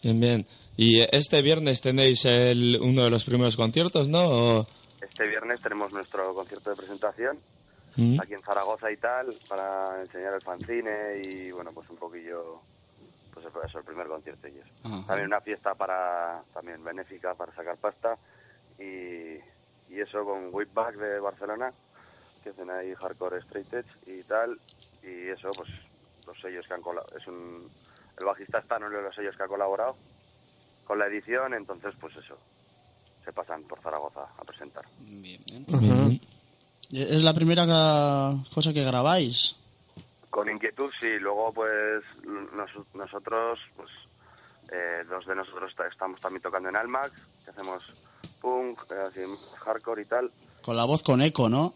Bien, 0.03 0.19
bien. 0.21 0.47
Y 0.77 1.01
este 1.15 1.43
viernes 1.43 1.81
tenéis 1.81 2.25
el, 2.25 2.79
uno 2.81 3.05
de 3.05 3.11
los 3.11 3.25
primeros 3.25 3.57
conciertos, 3.57 4.09
¿no? 4.09 4.29
O- 4.29 4.67
este 5.01 5.27
viernes 5.27 5.61
tenemos 5.63 5.93
nuestro 5.93 6.35
concierto 6.35 6.71
de 6.71 6.77
presentación 6.77 7.41
Mm. 7.97 8.21
aquí 8.21 8.35
en 8.35 8.43
Zaragoza 8.43 8.91
y 8.91 8.97
tal, 8.97 9.37
para 9.49 10.01
enseñar 10.03 10.35
el 10.35 10.41
fanzine 10.43 11.17
y 11.19 11.51
bueno, 11.51 11.73
pues 11.73 11.89
un 11.91 11.97
poquillo, 11.97 12.61
pues 13.33 13.47
eso, 13.47 13.79
el 13.79 13.85
primer 13.85 14.07
concierto 14.07 14.49
y 14.49 14.59
eso. 14.59 14.71
Ajá. 14.85 15.07
También 15.07 15.27
una 15.27 15.41
fiesta 15.41 15.75
para, 15.75 16.43
también 16.55 16.83
benéfica 16.85 17.35
para 17.35 17.53
sacar 17.53 17.77
pasta 17.79 18.17
y, 18.79 19.39
y 19.89 20.01
eso 20.01 20.25
con 20.25 20.49
Whipback 20.53 20.97
de 20.97 21.21
Barcelona, 21.21 21.73
que 22.43 22.51
hacen 22.51 22.71
ahí 22.71 22.95
hardcore 22.95 23.39
straight 23.41 23.73
edge 23.73 23.91
y 24.07 24.23
tal, 24.23 24.59
y 25.03 25.29
eso, 25.29 25.51
pues 25.51 25.69
los 26.27 26.41
sellos 26.41 26.67
que 26.67 26.75
han 26.75 26.83
colaborado, 26.83 27.19
es 27.19 27.27
un, 27.27 27.71
el 28.19 28.25
bajista 28.25 28.59
está 28.59 28.77
en 28.77 28.85
uno 28.85 28.99
de 28.99 29.03
los 29.03 29.15
sellos 29.15 29.37
que 29.37 29.43
ha 29.43 29.49
colaborado 29.49 29.97
con 30.85 30.99
la 30.99 31.07
edición, 31.07 31.55
entonces 31.55 31.95
pues 32.01 32.17
eso, 32.17 32.39
se 33.25 33.33
pasan 33.33 33.63
por 33.65 33.81
Zaragoza 33.81 34.23
a 34.39 34.45
presentar. 34.45 34.85
Bien, 35.01 35.41
bien. 35.47 35.67
Ajá. 35.73 36.11
¿Es 36.93 37.23
la 37.23 37.35
primera 37.35 37.65
cosa 38.53 38.73
que 38.73 38.83
grabáis? 38.85 39.55
Con 40.31 40.49
inquietud, 40.51 40.91
sí. 41.01 41.19
Luego, 41.21 41.53
pues, 41.53 42.03
nos- 42.25 42.95
nosotros, 42.95 43.59
pues, 43.77 43.89
eh, 44.73 45.05
dos 45.09 45.27
de 45.27 45.35
nosotros 45.35 45.73
ta- 45.77 45.87
estamos 45.89 46.21
también 46.21 46.43
tocando 46.43 46.69
en 46.69 46.77
Almax, 46.77 47.13
que 47.45 47.51
hacemos 47.51 47.83
punk, 48.41 48.81
eh, 48.91 48.95
así, 49.09 49.21
hardcore 49.65 50.03
y 50.03 50.05
tal. 50.07 50.31
Con 50.63 50.77
la 50.77 50.85
voz 50.85 51.03
con 51.03 51.21
eco, 51.23 51.49
¿no? 51.49 51.75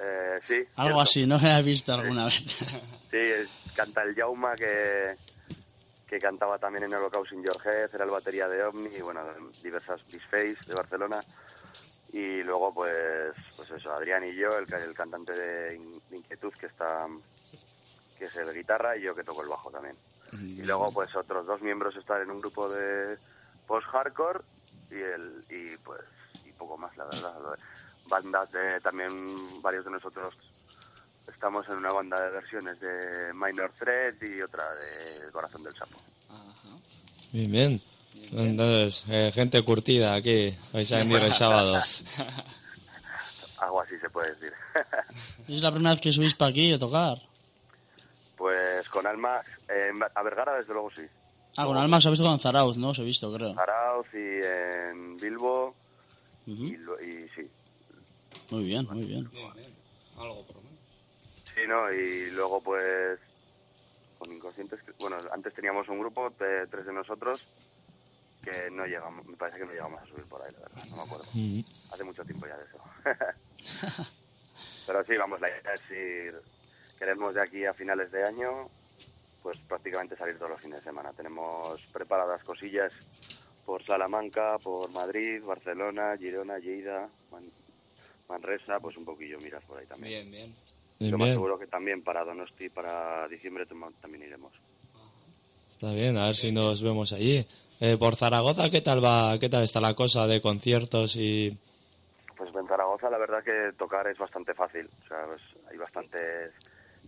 Eh, 0.00 0.38
sí. 0.44 0.54
Algo 0.76 0.96
cierto. 0.96 1.00
así, 1.00 1.26
¿no? 1.26 1.36
He 1.60 1.62
visto 1.62 1.92
alguna 1.92 2.26
vez. 2.26 2.34
Sí, 3.10 3.16
es- 3.18 3.50
canta 3.74 4.02
el 4.02 4.14
Jauma, 4.14 4.54
que, 4.54 5.14
que 6.12 6.20
cantaba 6.20 6.58
también 6.58 6.84
en 6.84 6.92
Holocaust 6.92 7.32
in 7.32 7.42
Your 7.42 7.56
Head, 7.64 7.94
era 7.94 8.04
el 8.04 8.10
batería 8.10 8.46
de 8.46 8.62
Omni, 8.62 8.90
y 8.96 9.00
bueno, 9.00 9.24
diversas 9.62 10.02
Disface 10.10 10.58
de 10.66 10.74
Barcelona. 10.74 11.24
Y 12.08 12.42
luego, 12.42 12.74
pues, 12.74 13.34
pues 13.56 13.70
eso, 13.70 13.90
Adrián 13.94 14.22
y 14.22 14.34
yo, 14.34 14.58
el, 14.58 14.70
el 14.70 14.92
cantante 14.92 15.32
de 15.32 15.74
In- 15.74 16.02
de 16.10 16.16
Inquietud, 16.18 16.52
que 16.60 16.66
está 16.66 17.06
que 18.14 18.26
es 18.26 18.36
el 18.36 18.52
guitarra, 18.52 18.94
y 18.94 19.00
yo 19.00 19.14
que 19.14 19.24
toco 19.24 19.40
el 19.40 19.48
bajo 19.48 19.70
también. 19.70 19.98
Y 20.58 20.62
luego, 20.64 20.92
pues, 20.92 21.16
otros 21.16 21.46
dos 21.46 21.62
miembros 21.62 21.96
están 21.96 22.20
en 22.20 22.30
un 22.30 22.42
grupo 22.42 22.68
de 22.68 23.18
post-hardcore 23.66 24.42
y, 24.90 25.00
el, 25.00 25.46
y, 25.48 25.78
pues, 25.78 26.02
y 26.44 26.52
poco 26.52 26.76
más, 26.76 26.94
la 26.98 27.06
verdad. 27.06 27.58
Bandas 28.04 28.50
de, 28.52 28.82
también, 28.82 29.62
varios 29.62 29.86
de 29.86 29.92
nosotros 29.92 30.34
estamos 31.42 31.68
en 31.70 31.74
una 31.78 31.90
banda 31.90 32.20
de 32.24 32.30
versiones 32.30 32.78
de 32.78 33.32
Minor 33.34 33.72
Threat 33.76 34.14
y 34.22 34.40
otra 34.42 34.62
de 34.62 35.32
Corazón 35.32 35.64
del 35.64 35.74
Sapo. 35.74 35.98
Ajá. 36.28 36.68
Bien, 37.32 37.50
bien. 37.50 37.82
Entonces, 38.30 39.02
eh, 39.08 39.32
gente 39.34 39.60
curtida 39.64 40.14
aquí, 40.14 40.56
vais 40.72 40.92
a 40.92 40.98
venir 40.98 41.20
el 41.20 41.32
sábado. 41.32 41.74
Algo 43.58 43.82
así 43.82 43.98
se 43.98 44.08
puede 44.10 44.28
decir. 44.34 44.52
¿Es 45.48 45.60
la 45.60 45.72
primera 45.72 45.94
vez 45.94 46.00
que 46.00 46.12
subís 46.12 46.34
para 46.36 46.52
aquí 46.52 46.72
a 46.72 46.78
tocar? 46.78 47.18
pues 48.36 48.88
con 48.88 49.04
Alma, 49.06 49.40
eh, 49.68 49.90
a 50.14 50.22
Vergara 50.22 50.56
desde 50.58 50.72
luego 50.72 50.90
sí. 50.94 51.02
Ah, 51.56 51.64
con 51.66 51.76
Alma 51.76 51.96
os 51.98 52.06
habéis 52.06 52.18
tocado 52.20 52.34
en 52.36 52.40
Zarauz, 52.40 52.76
¿no? 52.76 52.90
Os 52.90 52.98
he 53.00 53.04
visto, 53.04 53.32
creo. 53.32 53.54
Arauz 53.58 54.06
y 54.14 54.16
en 54.46 55.16
Bilbo 55.18 55.74
Ujú. 56.46 56.64
y, 56.64 56.76
lo- 56.76 57.00
y 57.02 57.28
sí. 57.34 57.50
Muy 58.50 58.62
bien, 58.64 58.86
muy 58.88 59.04
bien. 59.04 59.28
Bien, 59.30 59.52
bien. 59.54 59.74
Algo 60.18 60.44
por 60.46 60.56
lo 60.56 60.62
menos. 60.62 60.71
Sí, 61.54 61.60
¿no? 61.66 61.90
Y 61.92 62.30
luego 62.30 62.62
pues 62.62 63.20
con 64.18 64.32
Inconscientes, 64.32 64.82
que- 64.84 64.92
bueno, 64.98 65.20
antes 65.32 65.52
teníamos 65.54 65.88
un 65.88 65.98
grupo 65.98 66.30
de 66.30 66.66
tres 66.68 66.86
de 66.86 66.92
nosotros 66.92 67.42
que 68.40 68.70
no 68.70 68.86
llegamos, 68.86 69.26
me 69.26 69.36
parece 69.36 69.58
que 69.58 69.64
no 69.66 69.72
llegamos 69.72 70.00
a 70.02 70.06
subir 70.06 70.26
por 70.26 70.42
ahí, 70.42 70.52
la 70.52 70.60
verdad, 70.60 70.84
no 70.86 70.96
me 70.96 71.02
acuerdo. 71.02 71.26
Mm. 71.32 71.60
Hace 71.90 72.04
mucho 72.04 72.24
tiempo 72.24 72.46
ya 72.46 72.56
de 72.56 72.64
eso. 72.64 72.80
Pero 74.86 75.04
sí, 75.04 75.16
vamos, 75.16 75.40
la 75.40 75.48
idea 75.48 75.74
es 75.74 75.90
ir, 75.90 76.42
queremos 76.98 77.34
de 77.34 77.42
aquí 77.42 77.64
a 77.66 77.74
finales 77.74 78.10
de 78.10 78.24
año, 78.24 78.70
pues 79.42 79.58
prácticamente 79.68 80.16
salir 80.16 80.36
todos 80.38 80.50
los 80.50 80.60
fines 80.60 80.78
de 80.78 80.84
semana. 80.84 81.12
Tenemos 81.12 81.80
preparadas 81.92 82.42
cosillas 82.44 82.92
por 83.64 83.84
Salamanca, 83.84 84.58
por 84.58 84.90
Madrid, 84.90 85.42
Barcelona, 85.42 86.16
Girona, 86.16 86.58
Lleida, 86.58 87.10
Man- 87.30 87.52
Manresa, 88.28 88.80
pues 88.80 88.96
un 88.96 89.04
poquillo 89.04 89.40
miras 89.40 89.64
por 89.64 89.78
ahí 89.78 89.86
también. 89.86 90.30
Bien, 90.30 90.30
bien. 90.30 90.56
Yo 90.98 91.06
Bien, 91.06 91.18
más 91.18 91.26
bien. 91.26 91.34
seguro 91.34 91.58
que 91.58 91.66
también 91.66 92.02
para 92.02 92.24
Donosti, 92.24 92.68
para 92.68 93.26
diciembre 93.28 93.66
tam- 93.66 93.92
también 94.00 94.24
iremos. 94.24 94.52
Está 95.72 95.92
bien, 95.92 96.16
a 96.16 96.26
ver 96.26 96.36
si 96.36 96.52
nos 96.52 96.80
vemos 96.82 97.12
allí. 97.12 97.44
Eh, 97.80 97.96
por 97.98 98.14
Zaragoza, 98.14 98.70
¿qué 98.70 98.80
tal 98.80 99.04
va? 99.04 99.36
¿Qué 99.40 99.48
tal 99.48 99.64
está 99.64 99.80
la 99.80 99.94
cosa 99.94 100.26
de 100.28 100.40
conciertos 100.40 101.16
y 101.16 101.58
Pues 102.36 102.54
en 102.54 102.66
Zaragoza 102.66 103.10
la 103.10 103.18
verdad 103.18 103.42
que 103.44 103.72
tocar 103.76 104.06
es 104.08 104.18
bastante 104.18 104.54
fácil. 104.54 104.88
O 105.04 105.08
sea, 105.08 105.26
pues, 105.26 105.40
hay 105.70 105.76
bastantes 105.76 106.54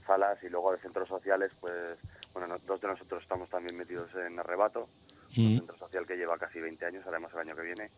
salas 0.06 0.38
y 0.42 0.48
luego 0.48 0.72
de 0.72 0.78
centros 0.78 1.08
sociales, 1.08 1.50
pues, 1.60 1.98
bueno, 2.32 2.48
no- 2.48 2.58
dos 2.66 2.80
de 2.80 2.88
nosotros 2.88 3.22
estamos 3.22 3.48
también 3.48 3.76
metidos 3.76 4.10
en 4.14 4.38
Arrebato, 4.38 4.88
un 5.36 5.54
Mm. 5.54 5.56
centro 5.58 5.76
social 5.78 6.06
que 6.06 6.16
lleva 6.16 6.36
casi 6.38 6.58
20 6.60 6.84
años, 6.86 7.06
haremos 7.06 7.32
el 7.32 7.38
año 7.40 7.54
que 7.56 7.62
viene. 7.62 7.90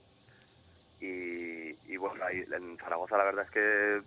Y, 1.01 1.93
y 1.93 1.97
bueno, 1.99 2.25
ahí 2.25 2.43
en 2.53 2.77
Zaragoza 2.79 3.19
la 3.19 3.25
verdad 3.25 3.45
es 3.45 3.51
que 3.51 4.03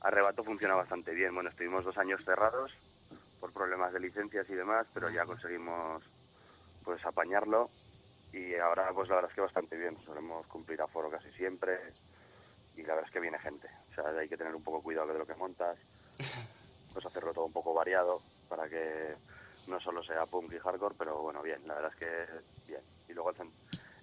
Arrebato 0.00 0.44
funciona 0.44 0.74
bastante 0.74 1.12
bien. 1.12 1.34
Bueno, 1.34 1.50
estuvimos 1.50 1.84
dos 1.84 1.96
años 1.98 2.22
cerrados 2.24 2.72
por 3.40 3.52
problemas 3.52 3.92
de 3.92 4.00
licencias 4.00 4.48
y 4.50 4.54
demás, 4.54 4.86
pero 4.92 5.10
ya 5.10 5.24
conseguimos 5.26 6.04
pues 6.82 7.04
apañarlo 7.04 7.70
y 8.32 8.54
ahora 8.56 8.92
pues 8.94 9.08
la 9.08 9.16
verdad 9.16 9.30
es 9.30 9.34
que 9.34 9.40
bastante 9.40 9.76
bien. 9.76 9.98
Solemos 10.04 10.46
cumplir 10.48 10.80
aforo 10.82 11.10
casi 11.10 11.32
siempre 11.32 11.94
y 12.74 12.82
la 12.82 12.94
verdad 12.94 13.06
es 13.06 13.12
que 13.12 13.20
viene 13.20 13.38
gente. 13.38 13.68
O 13.90 13.94
sea, 13.94 14.08
hay 14.10 14.28
que 14.28 14.36
tener 14.36 14.54
un 14.54 14.64
poco 14.64 14.82
cuidado 14.82 15.12
de 15.12 15.18
lo 15.18 15.26
que 15.26 15.34
montas, 15.34 15.78
pues 16.92 17.06
hacerlo 17.06 17.32
todo 17.32 17.46
un 17.46 17.52
poco 17.52 17.74
variado 17.74 18.22
para 18.48 18.68
que 18.68 19.18
no 19.66 19.80
solo 19.80 20.02
sea 20.02 20.26
punk 20.26 20.52
y 20.52 20.58
hardcore, 20.58 20.94
pero 20.98 21.22
bueno, 21.22 21.42
bien, 21.42 21.66
la 21.66 21.74
verdad 21.74 21.92
es 21.92 21.96
que 21.98 22.26
bien. 22.66 22.84
Y 23.08 23.14
luego 23.14 23.30
el, 23.30 23.36
cen- 23.36 23.54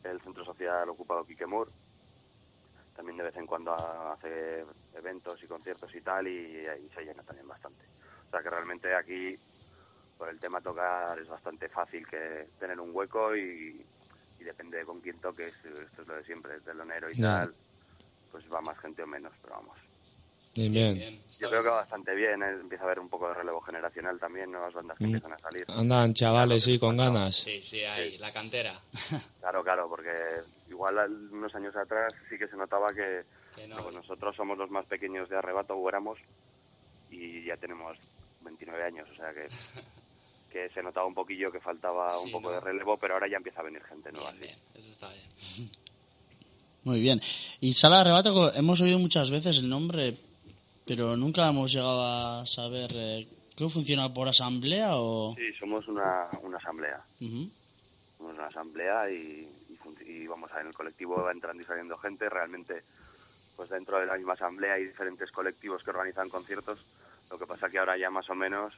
el 0.03 0.21
centro 0.21 0.43
social 0.45 0.89
ocupado 0.89 1.25
Quique 1.25 1.45
Moore 1.45 1.71
también 2.95 3.17
de 3.17 3.23
vez 3.23 3.35
en 3.35 3.47
cuando 3.47 3.73
hace 3.73 4.65
eventos 4.93 5.41
y 5.43 5.47
conciertos 5.47 5.93
y 5.95 6.01
tal 6.01 6.27
y 6.27 6.65
ahí 6.67 6.89
se 6.93 7.03
llena 7.03 7.23
también 7.23 7.47
bastante. 7.47 7.83
O 8.27 8.31
sea 8.31 8.41
que 8.41 8.49
realmente 8.49 8.93
aquí 8.93 9.37
por 10.17 10.29
el 10.29 10.39
tema 10.39 10.61
tocar 10.61 11.17
es 11.19 11.27
bastante 11.27 11.67
fácil 11.69 12.07
que 12.07 12.47
tener 12.59 12.79
un 12.79 12.91
hueco 12.93 13.35
y, 13.35 13.85
y 14.39 14.43
depende 14.43 14.77
de 14.77 14.85
con 14.85 15.01
quién 15.01 15.19
toques, 15.19 15.53
esto 15.65 16.01
es 16.01 16.07
lo 16.07 16.15
de 16.15 16.23
siempre, 16.23 16.59
telonero 16.61 17.09
y 17.09 17.19
tal, 17.19 17.53
pues 18.31 18.45
va 18.51 18.61
más 18.61 18.77
gente 18.79 19.03
o 19.03 19.07
menos, 19.07 19.33
pero 19.41 19.55
vamos. 19.55 19.77
Bien. 20.55 21.21
Yo 21.39 21.49
creo 21.49 21.63
que 21.63 21.69
va 21.69 21.77
bastante 21.77 22.13
bien, 22.13 22.43
¿eh? 22.43 22.51
empieza 22.61 22.83
a 22.83 22.87
haber 22.87 22.99
un 22.99 23.09
poco 23.09 23.27
de 23.27 23.33
relevo 23.33 23.59
generacional 23.61 24.19
también, 24.19 24.51
nuevas 24.51 24.73
bandas 24.73 24.97
que 24.97 25.03
Mm. 25.05 25.07
empiezan 25.07 25.33
a 25.33 25.37
salir. 25.39 25.65
Andan 25.67 26.13
chavales, 26.13 26.63
sí, 26.63 26.77
con 26.77 26.95
ganas. 26.95 27.35
Sí, 27.35 27.59
sí, 27.61 27.83
ahí, 27.83 28.17
la 28.19 28.31
cantera. 28.31 28.79
Claro, 29.39 29.61
claro, 29.61 29.89
porque 29.89 30.09
igual 30.69 30.97
al- 30.99 31.29
unos 31.31 31.53
años 31.55 31.75
atrás 31.75 32.13
sí 32.29 32.37
que 32.37 32.47
se 32.47 32.55
notaba 32.55 32.93
que 32.93 33.23
Que 33.55 33.67
no. 33.67 33.81
pues 33.83 33.93
nosotros 33.93 34.33
somos 34.37 34.57
los 34.57 34.69
más 34.69 34.85
pequeños 34.85 35.27
de 35.27 35.35
Arrebato, 35.37 35.73
o 35.75 35.89
éramos, 35.89 36.17
y 37.09 37.43
ya 37.45 37.57
tenemos 37.57 37.97
29 38.39 38.83
años, 38.85 39.09
o 39.11 39.15
sea 39.15 39.33
que, 39.33 39.47
que 40.49 40.69
se 40.69 40.81
notaba 40.81 41.05
un 41.07 41.13
poquillo 41.13 41.51
que 41.51 41.59
faltaba 41.59 42.17
un 42.19 42.27
Sí, 42.27 42.31
poco 42.31 42.49
¿no? 42.49 42.55
de 42.55 42.61
relevo, 42.61 42.97
pero 42.97 43.15
ahora 43.15 43.27
ya 43.29 43.35
empieza 43.37 43.59
a 43.59 43.63
venir 43.63 43.83
gente 43.83 44.11
nueva. 44.13 44.31
Bien, 44.31 44.41
sí. 44.43 44.47
bien. 44.47 44.59
Eso 44.75 44.91
está 44.91 45.09
bien. 45.11 45.71
Muy 46.85 46.99
bien. 47.01 47.19
Y 47.59 47.73
Sala 47.73 47.95
de 47.97 48.01
Arrebato, 48.01 48.53
hemos 48.53 48.79
oído 48.81 48.99
muchas 48.99 49.29
veces 49.31 49.57
el 49.57 49.67
nombre, 49.69 50.15
pero 50.85 51.15
nunca 51.17 51.47
hemos 51.47 51.71
llegado 51.71 52.01
a 52.03 52.45
saber 52.45 52.89
eh, 52.93 53.27
cómo 53.57 53.69
funciona 53.69 54.13
por 54.13 54.27
asamblea 54.27 54.95
o... 54.97 55.35
Sí, 55.35 55.53
somos 55.59 55.87
una, 55.87 56.27
una 56.41 56.57
asamblea. 56.57 57.03
Ujú. 57.21 57.49
Somos 58.17 58.33
una 58.35 58.47
asamblea 58.47 59.09
y, 59.09 59.47
y, 59.69 60.11
y 60.11 60.27
vamos 60.27 60.51
a 60.51 60.61
en 60.61 60.67
el 60.67 60.73
colectivo 60.73 61.23
va 61.23 61.31
entrando 61.31 61.61
y 61.63 61.65
saliendo 61.65 61.97
gente. 61.97 62.29
Realmente, 62.29 62.83
pues 63.55 63.69
dentro 63.69 63.99
de 63.99 64.05
la 64.05 64.15
misma 64.17 64.33
asamblea 64.33 64.73
hay 64.73 64.85
diferentes 64.85 65.31
colectivos 65.31 65.83
que 65.83 65.89
organizan 65.91 66.29
conciertos. 66.29 66.79
Lo 67.29 67.37
que 67.39 67.47
pasa 67.47 67.69
que 67.69 67.79
ahora 67.79 67.97
ya 67.97 68.09
más 68.09 68.29
o 68.29 68.35
menos 68.35 68.73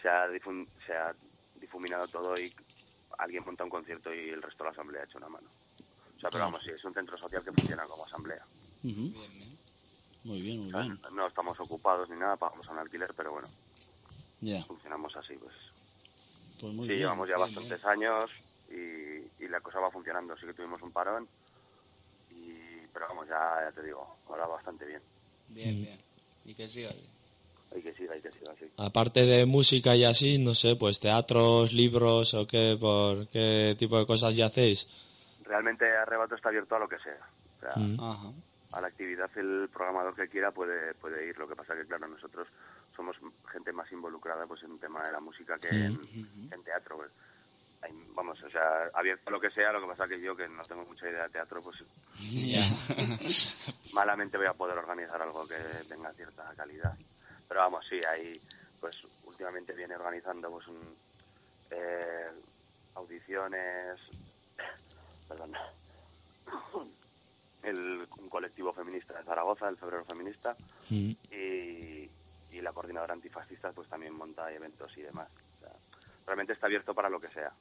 se 0.00 0.08
ha, 0.08 0.26
difun- 0.28 0.68
se 0.86 0.92
ha 0.94 1.14
difuminado 1.54 2.08
todo 2.08 2.38
y 2.38 2.52
alguien 3.18 3.44
monta 3.44 3.64
un 3.64 3.70
concierto 3.70 4.12
y 4.14 4.30
el 4.30 4.40
resto 4.42 4.64
de 4.64 4.68
la 4.68 4.72
asamblea 4.72 5.02
ha 5.02 5.04
hecho 5.04 5.18
una 5.18 5.28
mano. 5.28 5.50
O 6.16 6.20
sea, 6.20 6.30
pero 6.30 6.44
vamos, 6.44 6.62
sí, 6.64 6.70
es 6.70 6.84
un 6.84 6.94
centro 6.94 7.16
social 7.18 7.42
que 7.44 7.52
funciona 7.52 7.84
como 7.86 8.04
asamblea. 8.04 8.42
Bien, 8.82 9.32
bien. 9.38 9.58
Muy 10.24 10.40
bien, 10.42 10.60
muy 10.60 10.72
bien. 10.72 10.98
no 11.12 11.26
estamos 11.26 11.58
ocupados 11.60 12.08
ni 12.10 12.16
nada, 12.16 12.36
pagamos 12.36 12.66
un 12.68 12.78
alquiler, 12.78 13.12
pero 13.16 13.32
bueno, 13.32 13.48
Ya, 14.40 14.62
funcionamos 14.64 15.14
así, 15.16 15.34
pues. 15.36 15.54
pues 16.60 16.74
muy 16.74 16.86
sí, 16.86 16.92
bien. 16.92 17.00
llevamos 17.02 17.28
ya 17.28 17.36
bien, 17.36 17.54
bastantes 17.54 17.84
años 17.86 18.30
y, 18.70 19.44
y 19.44 19.48
la 19.48 19.60
cosa 19.60 19.80
va 19.80 19.90
funcionando. 19.90 20.36
Sí 20.36 20.46
que 20.46 20.54
tuvimos 20.54 20.80
un 20.82 20.92
parón, 20.92 21.26
y, 22.30 22.52
pero 22.92 23.06
vamos, 23.08 23.26
ya, 23.28 23.40
ya 23.66 23.72
te 23.72 23.82
digo, 23.82 24.16
ahora 24.28 24.46
bastante 24.46 24.84
bien. 24.84 25.02
Bien, 25.48 25.82
bien. 25.82 25.98
Y 26.44 26.54
que 26.54 26.68
siga 26.68 26.90
bien. 26.92 27.10
Hay 27.72 27.82
que 27.82 27.92
seguir, 27.94 28.10
hay 28.10 28.20
que 28.20 28.30
seguir 28.32 28.48
así. 28.50 28.64
Aparte 28.78 29.24
de 29.26 29.46
música 29.46 29.94
y 29.94 30.04
así, 30.04 30.38
no 30.38 30.54
sé, 30.54 30.74
pues 30.76 30.98
teatros, 31.00 31.72
libros 31.72 32.34
o 32.34 32.46
qué, 32.46 32.76
por 32.80 33.28
qué 33.28 33.76
tipo 33.78 33.96
de 33.98 34.06
cosas 34.06 34.34
ya 34.34 34.46
hacéis. 34.46 34.88
Realmente 35.44 35.84
Arrebato 35.96 36.34
está 36.34 36.48
abierto 36.48 36.74
a 36.74 36.80
lo 36.80 36.88
que 36.88 36.98
sea. 36.98 37.18
O 37.56 37.60
sea, 37.60 37.76
Mm. 37.76 38.00
Ajá. 38.00 38.32
A 38.72 38.80
la 38.80 38.88
actividad 38.88 39.30
el 39.36 39.68
programador 39.72 40.14
que 40.14 40.28
quiera 40.28 40.52
puede 40.52 40.94
puede 40.94 41.26
ir. 41.26 41.36
Lo 41.38 41.48
que 41.48 41.56
pasa 41.56 41.74
que, 41.74 41.86
claro, 41.86 42.06
nosotros 42.08 42.46
somos 42.94 43.16
gente 43.50 43.72
más 43.72 43.90
involucrada 43.92 44.46
pues 44.46 44.62
en 44.62 44.72
el 44.72 44.80
tema 44.80 45.02
de 45.02 45.12
la 45.12 45.20
música 45.20 45.58
que 45.58 45.68
en, 45.68 46.00
en 46.52 46.62
teatro. 46.64 46.96
pues. 46.96 47.10
Hay- 47.82 47.92
vamos, 48.14 48.40
o 48.42 48.50
sea, 48.50 48.90
abierto 48.92 49.30
a 49.30 49.32
lo 49.32 49.40
que 49.40 49.50
sea, 49.50 49.72
lo 49.72 49.80
que 49.80 49.86
pasa 49.86 50.06
que 50.06 50.20
yo, 50.20 50.36
que 50.36 50.46
no 50.48 50.62
tengo 50.64 50.84
mucha 50.84 51.08
idea 51.08 51.22
de 51.24 51.30
teatro, 51.30 51.62
pues 51.62 51.78
Ya. 52.18 52.60
malamente 53.94 54.36
voy 54.36 54.46
a 54.46 54.52
poder 54.52 54.76
organizar 54.78 55.20
algo 55.22 55.46
que 55.48 55.56
tenga 55.88 56.12
cierta 56.12 56.52
calidad. 56.54 56.94
Pero 57.48 57.60
vamos, 57.60 57.84
sí, 57.88 57.98
ahí, 58.04 58.38
pues 58.78 58.94
últimamente 59.24 59.72
viene 59.74 59.96
organizando 59.96 60.50
pues 60.50 60.66
un, 60.68 60.94
eh, 61.70 62.30
audiciones, 62.96 63.98
perdón, 65.28 65.52
el, 67.62 68.06
un 68.18 68.28
colectivo 68.28 68.72
feminista 68.72 69.14
de 69.18 69.24
Zaragoza, 69.24 69.68
el 69.68 69.76
Febrero 69.76 70.04
Feminista, 70.04 70.56
Mm. 70.90 71.12
y, 71.30 72.10
y 72.52 72.60
la 72.60 72.72
coordinadora 72.72 73.14
antifascista 73.14 73.72
pues 73.72 73.88
también 73.88 74.14
monta 74.14 74.52
eventos 74.52 74.96
y 74.96 75.02
demás. 75.02 75.28
O 75.56 75.60
sea, 75.60 75.72
realmente 76.26 76.52
está 76.54 76.66
abierto 76.66 76.94
para 76.94 77.08
lo 77.08 77.20
que 77.20 77.28
sea. 77.28 77.52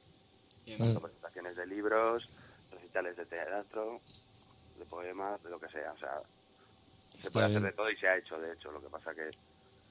Tanto 0.77 1.01
presentaciones 1.01 1.55
de 1.55 1.65
libros, 1.65 2.29
recitales 2.71 3.17
de 3.17 3.25
teatro, 3.25 4.01
de 4.77 4.85
poemas, 4.85 5.41
de 5.43 5.49
lo 5.49 5.59
que 5.59 5.67
sea. 5.69 5.91
O 5.93 5.97
sea, 5.97 6.21
se 7.21 7.31
puede 7.31 7.47
hacer 7.47 7.61
de 7.61 7.71
todo 7.71 7.89
y 7.89 7.97
se 7.97 8.07
ha 8.07 8.17
hecho, 8.17 8.39
de 8.39 8.53
hecho. 8.53 8.71
Lo 8.71 8.79
que 8.81 8.89
pasa 8.89 9.15
que, 9.15 9.31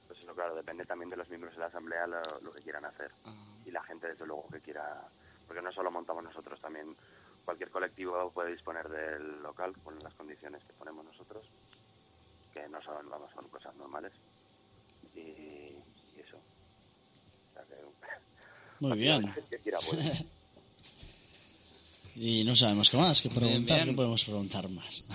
pues 0.07 0.19
eso, 0.19 0.33
claro, 0.33 0.55
depende 0.55 0.85
también 0.85 1.09
de 1.09 1.17
los 1.17 1.27
miembros 1.27 1.53
de 1.53 1.59
la 1.59 1.65
asamblea 1.67 2.07
lo, 2.07 2.21
lo 2.41 2.53
que 2.53 2.61
quieran 2.61 2.85
hacer. 2.85 3.11
Y 3.65 3.71
la 3.71 3.83
gente, 3.83 4.07
desde 4.07 4.25
luego, 4.25 4.45
que 4.51 4.61
quiera... 4.61 5.01
Porque 5.45 5.61
no 5.61 5.71
solo 5.73 5.91
montamos 5.91 6.23
nosotros, 6.23 6.61
también 6.61 6.95
cualquier 7.49 7.71
colectivo 7.71 8.31
puede 8.31 8.51
disponer 8.51 8.87
del 8.87 9.41
local 9.41 9.73
con 9.83 9.97
las 10.03 10.13
condiciones 10.13 10.63
que 10.65 10.73
ponemos 10.73 11.03
nosotros, 11.03 11.47
que 12.53 12.69
no 12.69 12.79
son, 12.83 13.09
vamos, 13.09 13.31
son 13.33 13.47
cosas 13.49 13.75
normales. 13.75 14.11
Y, 15.15 15.19
y 15.19 16.19
eso. 16.23 16.37
O 16.37 17.53
sea 17.53 17.63
que, 17.63 17.75
Muy 18.85 18.97
bien. 18.99 19.33
que 19.49 19.57
quiera. 19.57 19.79
Y 22.15 22.43
no 22.43 22.53
sabemos 22.53 22.89
qué 22.89 22.97
más, 22.97 23.21
qué 23.21 23.29
preguntar, 23.29 23.77
bien. 23.77 23.89
qué 23.89 23.95
podemos 23.95 24.23
preguntar 24.25 24.67
más. 24.69 25.05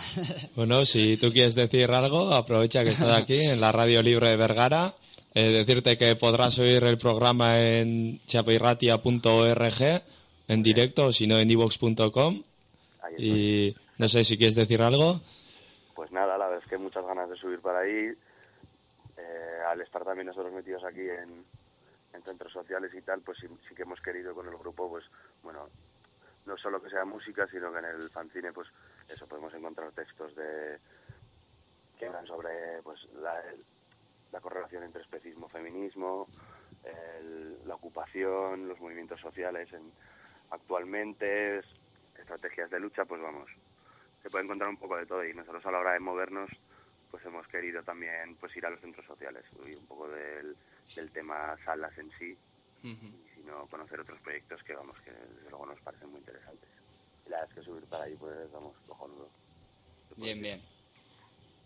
Bueno, 0.57 0.85
si 0.87 1.19
tú 1.19 1.31
quieres 1.31 1.55
decir 1.55 1.91
algo, 1.93 2.33
aprovecha 2.33 2.83
que 2.83 2.91
estás 2.91 3.21
aquí 3.21 3.45
en 3.45 3.61
la 3.61 3.71
Radio 3.73 4.03
Libre 4.03 4.31
de 4.31 4.37
Vergara. 4.37 4.95
Eh, 5.35 5.51
decirte 5.51 5.99
que 5.99 6.17
podrás 6.17 6.59
oír 6.59 6.83
el 6.83 6.97
programa 6.97 7.61
en 7.61 8.21
chapeirratia.org 8.27 10.03
en 10.49 10.63
directo 10.63 11.07
o 11.07 11.13
si 11.13 11.27
no 11.27 11.39
en 11.39 11.51
ivox.com. 11.51 12.43
Y 13.17 13.75
no 13.99 14.09
sé 14.09 14.25
si 14.25 14.37
quieres 14.37 14.55
decir 14.55 14.83
algo. 14.83 15.21
Pues 15.95 16.11
nada, 16.11 16.37
la 16.37 16.47
verdad 16.49 16.63
es 16.65 16.69
que 16.69 16.79
muchas 16.79 17.05
ganas 17.07 17.31
de 17.31 17.37
subir 17.37 17.61
para 17.61 17.81
ahí. 17.81 18.13
Eh, 19.17 19.59
al 19.69 19.81
estar 19.81 20.05
también 20.05 20.27
nosotros 20.27 20.53
metidos 20.53 20.83
aquí 20.85 21.01
en, 21.03 21.45
en 22.13 22.23
centros 22.25 22.53
sociales 22.53 22.91
y 22.95 23.03
tal, 23.03 23.21
pues 23.21 23.39
sí, 23.39 23.47
sí 23.69 23.75
que 23.75 23.83
hemos 23.83 24.01
querido 24.01 24.35
con 24.35 24.49
el 24.49 24.57
grupo, 24.57 24.89
pues 24.89 25.05
bueno, 25.43 25.69
no 26.47 26.57
solo 26.59 26.83
que 26.83 26.91
sea 26.91 27.05
música, 27.05 27.47
sino 27.49 27.73
que 27.73 27.79
en 27.79 27.85
el 27.85 28.11
fanzine, 28.11 28.53
pues 28.53 28.69
eso, 29.09 29.27
podemos 29.29 29.55
encontrar 29.55 29.93
textos 29.93 30.35
de 30.35 30.79
que 31.99 32.07
hablan 32.07 32.27
sobre 32.27 32.83
pues 32.83 32.99
la, 33.23 33.41
la 34.33 34.41
correlación 34.41 34.83
entre 34.83 35.03
especismo 35.03 35.49
feminismo, 35.49 36.27
el- 36.85 37.59
la 37.69 37.77
ocupación, 37.77 38.67
los 38.69 38.81
movimientos 38.81 39.21
sociales 39.21 39.73
en, 39.73 39.93
actualmente, 40.51 41.59
es- 41.59 41.67
estrategias 42.19 42.71
de 42.71 42.81
lucha, 42.81 43.05
pues 43.05 43.21
vamos, 43.21 43.51
se 44.23 44.31
puede 44.31 44.45
encontrar 44.45 44.71
un 44.71 44.77
poco 44.79 44.97
de 44.97 45.07
todo 45.07 45.25
y 45.25 45.35
nosotros 45.35 45.65
a 45.67 45.71
la 45.71 45.79
hora 45.81 45.93
de 45.93 46.01
movernos 46.01 46.51
pues 47.11 47.25
hemos 47.27 47.47
querido 47.49 47.83
también 47.83 48.35
pues 48.41 48.57
ir 48.57 48.65
a 48.67 48.71
los 48.71 48.81
centros 48.81 49.05
sociales 49.07 49.45
y 49.67 49.75
un 49.77 49.87
poco 49.87 50.09
del, 50.09 50.57
del 50.97 51.11
tema 51.13 51.57
salas 51.65 51.97
en 51.99 52.11
sí 52.19 52.37
y 52.83 52.97
sino 53.35 53.67
conocer 53.69 54.01
otros 54.01 54.21
proyectos 54.21 54.63
que 54.65 54.75
vamos 54.75 54.97
que 55.05 55.11
desde 55.13 55.49
luego 55.51 55.67
nos 55.67 55.81
parecen 55.81 56.11
muy 56.11 56.19
interesantes 56.21 56.69
y 57.27 57.31
la 57.31 57.37
verdad 57.39 57.51
es 57.51 57.55
que 57.65 57.71
subir 57.71 57.85
para 57.85 58.05
ahí 58.05 58.15
pues 58.17 58.51
vamos 58.53 58.75
cojonudo 58.89 59.29
Bien, 60.17 60.41
bien. 60.41 60.61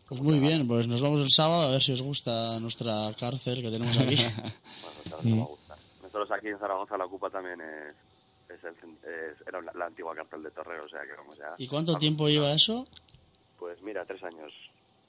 Pues 0.09 0.20
muy 0.22 0.39
bien, 0.41 0.66
pues 0.66 0.89
nos 0.89 1.03
vamos 1.03 1.20
el 1.20 1.31
sábado 1.31 1.68
a 1.68 1.70
ver 1.72 1.81
si 1.83 1.93
os 1.93 2.01
gusta 2.03 2.59
nuestra 2.61 3.12
cárcel 3.18 3.61
que 3.62 3.70
tenemos 3.70 3.97
aquí. 3.99 4.16
bueno, 4.83 5.01
claro 5.05 5.22
que 5.22 5.35
va 5.37 5.43
a 5.43 5.47
gustar. 5.47 5.79
nosotros 6.03 6.31
aquí 6.33 6.49
en 6.49 6.59
Zaragoza 6.59 6.97
la 6.97 7.05
Ocupa 7.05 7.29
también 7.31 7.61
es, 7.61 7.95
es, 8.49 8.64
el, 8.64 8.72
es- 8.72 9.46
era 9.46 9.61
la, 9.61 9.72
la 9.74 9.86
antigua 9.86 10.14
cárcel 10.14 10.42
de 10.42 10.51
Torreo 10.51 10.82
o 10.84 10.88
sea 10.88 11.01
que 11.03 11.12
vamos 11.16 11.36
ya 11.38 11.55
¿Y 11.59 11.66
cuánto 11.66 11.92
vamos, 11.92 12.01
tiempo 12.01 12.28
lleva 12.28 12.53
eso? 12.53 12.84
pues 13.59 13.80
mira 13.82 14.05
tres 14.05 14.22
años 14.22 14.53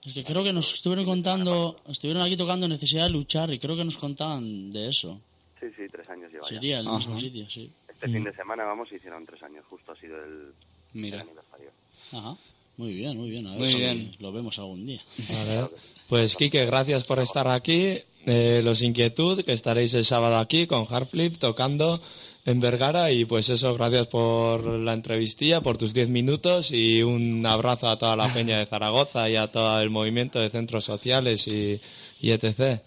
Es 0.05 0.13
que 0.13 0.23
creo 0.23 0.43
que 0.43 0.53
nos 0.53 0.73
estuvieron 0.73 1.05
contando, 1.05 1.77
estuvieron 1.87 2.23
aquí 2.23 2.35
tocando 2.37 2.67
necesidad 2.67 3.03
de 3.05 3.09
luchar 3.11 3.51
y 3.53 3.59
creo 3.59 3.75
que 3.75 3.85
nos 3.85 3.97
contaban 3.97 4.71
de 4.71 4.89
eso. 4.89 5.19
sí 5.59 5.67
sí 5.75 5.83
tres 5.91 6.09
años 6.09 6.31
lleva 6.31 6.43
ya. 6.43 6.49
Sería 6.49 6.79
el 6.79 6.87
mismo 6.87 7.19
sitio, 7.19 7.49
sí. 7.49 7.71
este 7.89 8.07
fin 8.07 8.23
de 8.23 8.33
semana 8.33 8.63
vamos 8.65 8.91
hicieron 8.91 9.25
tres 9.25 9.41
años 9.43 9.65
justo 9.69 9.91
ha 9.91 9.95
sido 9.97 10.15
el, 10.23 10.31
el 10.33 10.53
Mira. 10.93 11.21
aniversario 11.21 11.69
Ajá. 12.13 12.35
Muy 12.77 12.93
bien, 12.93 13.17
muy 13.17 13.29
bien. 13.29 13.45
A 13.45 13.51
ver 13.51 13.59
Muy 13.59 13.71
si 13.71 13.75
bien. 13.77 14.11
lo 14.19 14.31
vemos 14.31 14.57
algún 14.57 14.85
día. 14.85 15.01
Vale. 15.17 15.67
Pues 16.07 16.37
Quique, 16.37 16.65
gracias 16.65 17.03
por 17.03 17.19
estar 17.19 17.45
aquí. 17.49 17.99
Eh, 18.25 18.61
los 18.63 18.81
Inquietud, 18.81 19.43
que 19.43 19.51
estaréis 19.51 19.93
el 19.95 20.05
sábado 20.05 20.37
aquí 20.37 20.65
con 20.65 20.85
Hardflip 20.85 21.37
tocando 21.39 22.01
en 22.49 22.59
Vergara. 22.59 23.11
Y 23.11 23.25
pues 23.25 23.49
eso, 23.49 23.73
gracias 23.75 24.07
por 24.07 24.63
la 24.63 24.93
entrevistilla, 24.93 25.61
por 25.61 25.77
tus 25.77 25.93
10 25.93 26.09
minutos 26.09 26.71
y 26.71 27.01
un 27.03 27.45
abrazo 27.45 27.87
a 27.87 27.97
toda 27.97 28.15
la 28.15 28.27
peña 28.33 28.57
de 28.57 28.65
Zaragoza 28.65 29.29
y 29.29 29.35
a 29.35 29.47
todo 29.47 29.79
el 29.79 29.89
movimiento 29.89 30.39
de 30.39 30.49
centros 30.49 30.83
sociales 30.83 31.47
y, 31.47 31.79
y 32.19 32.31
etc. 32.31 32.81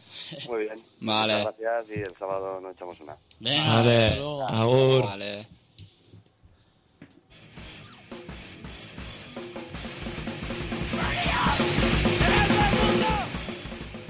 Muy 0.48 0.64
bien. 0.64 0.82
Vale. 1.00 1.38
Muchas 1.38 1.58
gracias 1.58 1.96
y 1.96 2.00
el 2.00 2.14
sábado 2.18 2.60
nos 2.60 2.74
echamos 2.74 3.00
una. 3.00 3.16
Venga, 3.40 3.74
Vale, 3.74 4.08
agur. 4.48 5.02
Vale. 5.04 5.46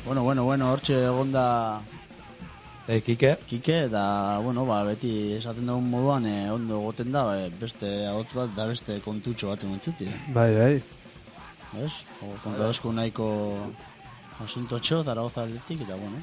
Bueno, 0.05 0.25
bueno, 0.25 0.45
bueno, 0.45 0.73
hortxe 0.73 1.05
egonda 1.05 1.81
Eh, 2.89 3.01
Quique, 3.01 3.39
Kike, 3.47 3.85
eta, 3.87 4.39
bueno, 4.43 4.65
ba, 4.67 4.81
beti 4.83 5.35
esaten 5.37 5.69
dugun 5.69 5.87
moduan, 5.91 6.27
eh, 6.27 6.51
ondo 6.51 6.81
goten 6.83 7.13
da, 7.15 7.23
eh, 7.39 7.51
beste 7.61 8.07
ahots 8.11 8.33
bat, 8.35 8.51
da 8.57 8.67
beste 8.67 8.97
kontutxo 9.05 9.53
bat 9.53 9.63
entzuti, 9.65 10.09
Bai, 10.35 10.49
bai. 10.57 10.83
ez? 11.79 11.93
O, 12.21 12.33
kontadozko 12.43 12.91
nahiko 12.93 13.29
asuntotxo, 14.43 15.05
Zaragoza 15.05 15.45
aldetik, 15.45 15.85
eta, 15.87 15.95
bueno, 15.95 16.19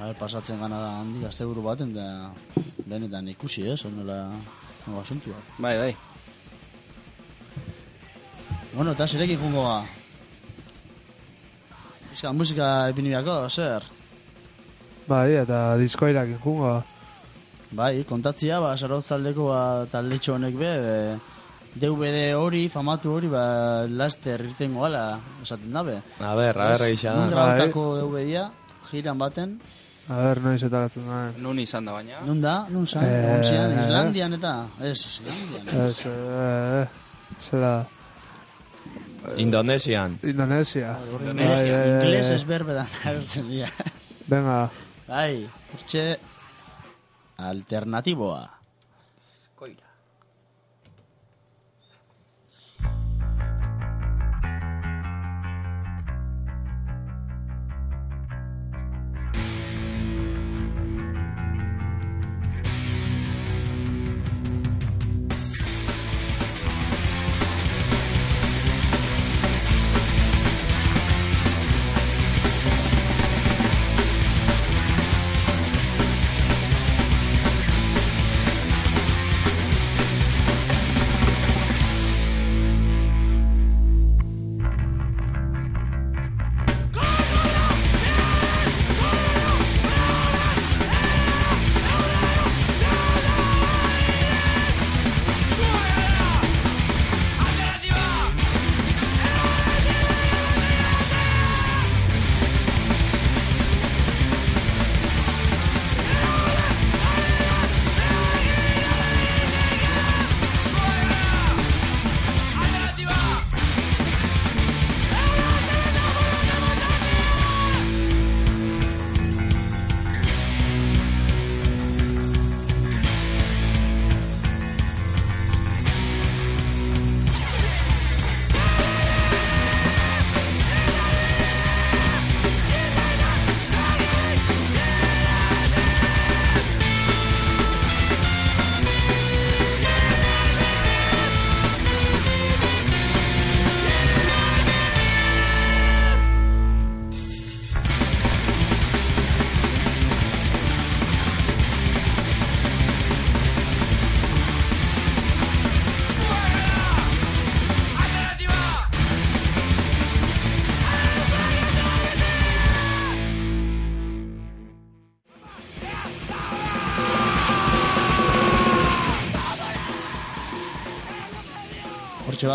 a 0.00 0.06
ver, 0.08 0.16
pasatzen 0.18 0.58
gana 0.58 0.80
da 0.80 0.90
handi, 0.98 1.22
azte 1.24 1.46
buru 1.46 1.62
baten, 1.62 1.94
da, 1.94 2.32
benetan 2.90 3.28
ikusi, 3.30 3.68
ez, 3.70 3.84
onela, 3.86 4.32
onela 4.88 5.02
asuntua. 5.06 5.38
Bai, 5.58 5.76
bai. 5.78 5.94
Bueno, 8.74 8.92
eta 8.98 9.06
zirekin 9.06 9.38
jungo 9.38 9.62
ga. 9.62 9.78
Bizka, 12.10 12.32
musika 12.34 12.66
ipini 12.90 13.14
biako, 13.14 13.44
zer? 13.48 13.86
Bai, 15.08 15.34
eta 15.40 15.76
diskoirakin 15.80 16.38
jungo. 16.42 16.82
Bai, 17.72 18.04
kontatzia, 18.04 18.58
ba, 18.60 18.76
Zarautzaldeko 18.76 19.48
ba, 19.48 19.86
taldetxo 19.90 20.34
honek 20.34 20.56
be, 20.58 20.70
e, 20.70 21.18
DVD 21.80 22.32
hori, 22.34 22.64
famatu 22.68 23.12
hori, 23.14 23.28
ba, 23.30 23.86
laster 23.86 24.42
irtengo 24.48 24.82
gala, 24.82 25.18
esaten 25.42 25.72
dabe. 25.72 26.00
a 26.18 26.34
ber, 26.34 26.58
a 26.58 26.68
ber, 26.72 26.82
egisa 26.88 27.14
Nun 27.14 27.30
da. 27.30 27.36
grabatako 27.36 27.84
DVD-a, 28.00 28.50
jiran 28.90 29.18
baten, 29.18 29.60
A 30.10 30.16
ber, 30.24 30.40
noiz 30.42 30.62
eta 30.66 30.80
gatzen 30.82 31.04
da. 31.06 31.18
Nun 31.38 31.58
izan 31.62 31.84
da 31.86 31.92
baina. 31.92 32.18
nun 32.26 32.40
da, 32.42 32.66
nun 32.68 32.86
zan, 32.86 33.04
Eh, 33.04 33.36
eh. 33.46 33.84
Islandian 33.86 34.32
eta, 34.34 34.66
ez, 34.82 34.98
Islandian. 35.06 35.68
Ez, 35.90 36.02
eh, 36.06 36.86
zera, 37.40 37.86
Indonesian. 39.36 40.18
Indonesia. 40.24 40.96
Inglés, 41.06 41.54
Bai, 41.60 41.70
bai, 41.70 41.78
bai, 41.78 41.90
inglés 42.02 42.26
bai. 42.28 42.34
ez 42.36 42.44
berbedan 42.46 42.86
agertzen 43.04 43.48
dira. 43.48 43.68
Venga, 44.26 44.70
Bai, 45.10 45.42
urtxe, 45.74 46.20
alternatiboa. 47.42 48.59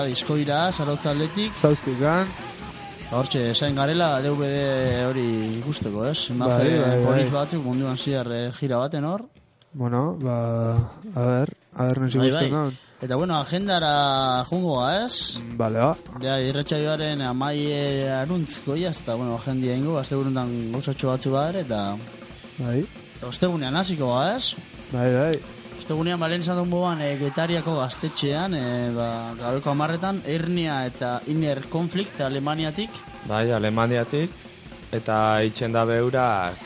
Diskoira, 0.06 0.72
zarautza 0.72 1.12
atletik, 1.12 1.54
Zauztikan, 1.54 2.28
hortxe, 3.12 3.52
esain 3.52 3.76
garela, 3.76 4.22
DVD 4.22 5.06
hori 5.08 5.26
ikusteko, 5.60 6.06
ez? 6.10 6.30
Imagen 6.34 6.82
Bai, 6.82 7.04
bai, 7.04 7.04
bai. 7.06 7.30
batzuk 7.34 7.64
munduan 7.64 7.98
ziar 7.98 8.28
eh, 8.32 8.52
gira 8.60 8.78
baten 8.82 9.06
hor. 9.06 9.26
bueno, 9.74 10.16
ba, 10.22 10.36
a 11.16 11.22
ber, 11.26 11.50
a 11.76 11.84
ber, 11.90 12.00
noiz 12.02 12.16
Bai, 12.16 12.32
bai. 12.52 12.72
Eta 13.02 13.16
bueno, 13.20 13.36
agendara 13.38 14.44
jungo 14.50 14.80
ga, 14.80 15.06
ez? 15.06 15.36
Bale, 15.60 15.80
ba. 15.80 15.96
Ja, 16.24 16.38
irratxaioaren 16.40 17.22
amai 17.22 17.58
aruntzko 18.22 18.78
jaz, 18.80 19.02
eta 19.02 19.16
bueno, 19.20 19.38
jendia 19.46 19.76
ingo, 19.76 19.98
azte 20.00 20.16
buruntan 20.16 20.72
gauzatxo 20.72 21.12
batzu 21.12 21.32
behar, 21.36 21.56
eta 21.60 21.98
Bai, 22.58 22.86
ostegunean 23.28 23.76
hasiko 23.76 24.14
ez? 24.32 24.56
bai, 24.94 25.12
bai. 25.14 25.40
Ostegunean 25.86 26.18
balen 26.18 26.42
izan 26.42 26.58
duen 26.58 26.72
boban 26.72 27.02
e, 27.06 27.12
getariako 27.20 27.76
gaztetxean, 27.78 28.56
e, 28.58 28.70
ba, 28.96 29.10
gabeko 29.38 29.70
amarretan, 29.70 30.18
Ernia 30.26 30.80
eta 30.90 31.20
Inner 31.30 31.60
Conflict 31.70 32.24
Alemaniatik, 32.26 32.90
Bai, 33.30 33.52
Alemaniatik, 33.54 34.34
eta 34.98 35.18
itxen 35.46 35.76
da 35.76 35.84
beurak 35.86 36.58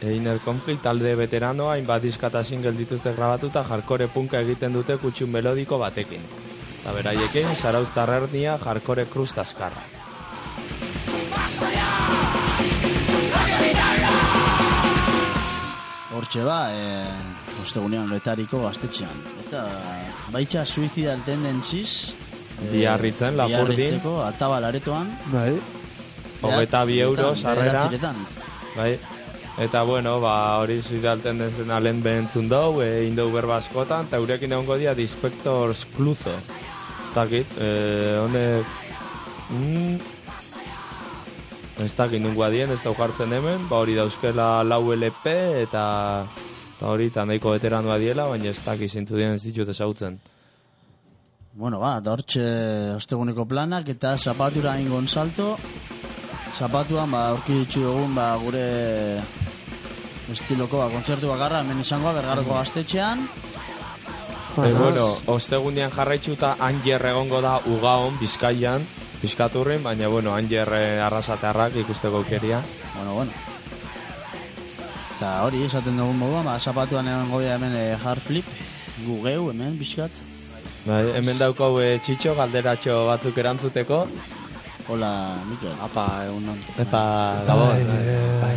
e, 0.00 0.14
Inner 0.14 0.40
Conflict 0.40 0.80
talde 0.88 1.12
veteranoa, 1.12 1.74
hainbat 1.74 2.08
diska 2.08 2.32
eta 2.32 2.40
single 2.40 2.72
grabatuta, 3.04 3.66
jarkore 3.68 4.08
punka 4.08 4.40
egiten 4.40 4.72
dute 4.72 4.96
kutxun 4.96 5.28
melodiko 5.28 5.76
batekin. 5.76 6.24
Eta 6.80 6.96
beraiekin, 6.96 7.52
Zarauztar 7.60 8.08
ernia, 8.16 8.56
jarkore 8.64 9.04
kruz 9.12 9.34
taskarra. 9.34 9.95
Hortxe 16.16 16.44
ba, 16.46 16.60
e, 16.72 17.06
ostegunean 17.62 18.10
getariko 18.14 18.62
gaztetxean. 18.64 19.24
Eta 19.46 19.64
baitxa 20.34 20.64
Suicidal 20.66 21.22
Tendencies, 21.26 22.14
e, 22.60 22.70
Biarritzen, 22.72 23.36
Lapurdin. 23.36 23.76
Biarritzeko, 23.76 24.20
ataba 24.24 24.60
laretoan, 24.64 25.10
Bai, 25.32 25.52
Hogeta 26.42 26.84
bi 26.84 27.00
euro 27.00 27.34
sarrera. 27.34 27.86
Bai. 28.76 28.98
Eta 29.56 29.82
bueno, 29.88 30.18
ba, 30.20 30.58
hori 30.60 30.82
zidalten 30.84 31.38
dezen 31.40 31.70
alen 31.72 32.02
behentzun 32.04 32.48
dau, 32.48 32.82
e, 32.84 33.06
indau 33.08 33.30
berba 33.32 33.56
askotan, 33.62 34.04
eta 34.04 34.20
eurekin 34.20 34.52
egongo 34.52 34.76
dia 34.76 34.92
Dispectors 34.94 35.86
Cluzo. 35.96 36.34
Ez 36.36 37.14
dakit, 37.14 37.56
e, 37.56 37.70
honek... 38.20 38.76
Mm, 39.48 40.15
ez 41.84 41.92
dakit 41.96 42.22
nungoa 42.22 42.48
dien, 42.50 42.70
ez 42.72 42.80
dau 42.84 42.94
jartzen 42.96 43.32
hemen, 43.36 43.66
ba 43.68 43.82
hori 43.82 43.96
dauzkela 43.98 44.62
lau 44.64 44.92
LP, 44.94 45.32
eta, 45.66 45.84
eta 46.76 46.88
hori, 46.88 47.10
eta 47.12 47.26
nahiko 47.28 47.52
veteranoa 47.52 47.98
diela, 48.00 48.28
baina 48.30 48.50
ez 48.50 48.60
dakit 48.64 48.90
zintzu 48.90 49.16
dien 49.18 49.36
ez 49.36 49.42
ditut 49.44 49.68
ezautzen. 49.68 50.18
Bueno, 51.56 51.80
ba, 51.80 51.96
eta 52.00 52.12
hortxe 52.12 52.46
osteguneko 52.98 53.46
planak 53.48 53.88
eta 53.88 54.16
zapatura 54.16 54.74
ingon 54.80 55.08
salto. 55.08 55.54
Zapatuan, 56.56 57.10
ba, 57.12 57.30
aurki 57.32 57.62
ditzu 57.62 57.84
egun, 57.84 58.12
ba, 58.16 58.34
gure 58.40 58.66
estiloko, 60.32 60.82
ba, 60.82 60.90
kontzertu 60.92 61.28
bakarra, 61.32 61.62
hemen 61.64 61.80
izangoa, 61.80 62.12
bergaroko 62.16 62.56
gaztetxean. 62.56 63.24
E, 64.56 64.72
bueno, 64.72 65.08
ostegunean 65.32 65.92
jarraitzuta 65.92 66.54
Anger 66.64 67.04
egongo 67.12 67.42
da 67.44 67.58
ugaon, 67.68 68.16
Bizkaian, 68.20 68.84
Bizkaturrin, 69.22 69.82
baina 69.82 70.08
bueno, 70.12 70.34
Anger 70.34 70.72
eh, 70.76 71.00
arrasatearrak 71.00 71.76
ikusteko 71.82 72.20
aukeria. 72.22 72.62
Bueno, 72.96 73.14
bueno. 73.14 73.32
Eta 75.16 75.30
hori, 75.46 75.62
esaten 75.64 75.96
dugun 75.96 76.18
moduan, 76.20 76.44
ba, 76.44 76.58
zapatuan 76.60 77.08
egon 77.08 77.30
goia 77.32 77.54
hemen 77.56 77.72
e, 77.72 77.84
hard 77.96 78.20
flip, 78.20 78.48
gu 79.06 79.22
geu, 79.24 79.46
hemen, 79.48 79.78
bizkat. 79.80 80.12
Bai, 80.84 81.06
hemen 81.16 81.40
daukau 81.40 81.78
e, 81.80 81.94
txitxo, 82.04 82.34
galderatxo 82.36 83.06
batzuk 83.08 83.38
erantzuteko, 83.40 84.02
Hola, 84.88 85.42
Mikel. 85.48 85.72
Apa, 85.82 86.26
egunon. 86.28 86.60
eta 86.78 87.00
gabon. 87.46 87.80
Bai, 88.42 88.54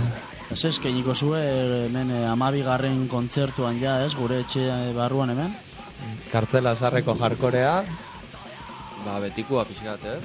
Ez 0.49 0.63
ez, 0.65 0.75
keniko 0.81 1.13
zue 1.13 1.39
hemen 1.85 2.11
e, 2.11 2.19
amabigarren 2.25 3.07
kontzertuan 3.09 3.79
ja, 3.81 3.99
ez, 4.05 4.13
gure 4.17 4.39
etxe 4.43 4.63
eh, 4.65 4.93
barruan 4.97 5.29
hemen. 5.29 5.53
Kartzela 6.31 6.75
sarreko 6.75 7.15
jarkorea, 7.17 7.83
Ba, 9.05 9.15
betikua 9.23 9.63
pixkat, 9.63 10.01
eh? 10.11 10.17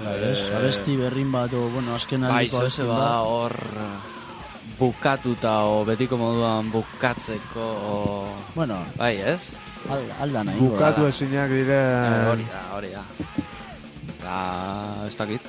Bai, 0.00 0.16
ez, 0.30 0.38
abesti 0.56 0.96
berrin 0.96 1.30
bat, 1.32 1.52
o, 1.54 1.68
bueno, 1.74 1.94
azken 1.94 2.24
Bai, 2.26 2.46
aldiko 2.46 2.62
zoze 2.62 2.82
abesti 2.82 2.88
ba, 2.88 2.98
bat. 2.98 3.28
hor 3.28 3.54
eh, 3.76 3.90
bukatuta 4.78 5.52
o 5.70 5.84
betiko 5.86 6.16
moduan 6.18 6.70
bukatzeko 6.72 7.66
o... 7.92 7.98
Bueno, 8.54 8.80
Bai, 8.96 9.16
ez? 9.20 9.52
al, 9.90 10.02
alda 10.22 10.44
nahi. 10.46 10.58
bukatu 10.62 11.06
ezinak 11.10 11.50
dire... 11.50 11.78
Eh, 11.78 12.30
hori 12.32 12.46
da, 12.50 12.62
hori 12.76 12.90
da. 12.94 13.04
Eta, 14.16 14.36
ez 15.06 15.16
dakit. 15.18 15.42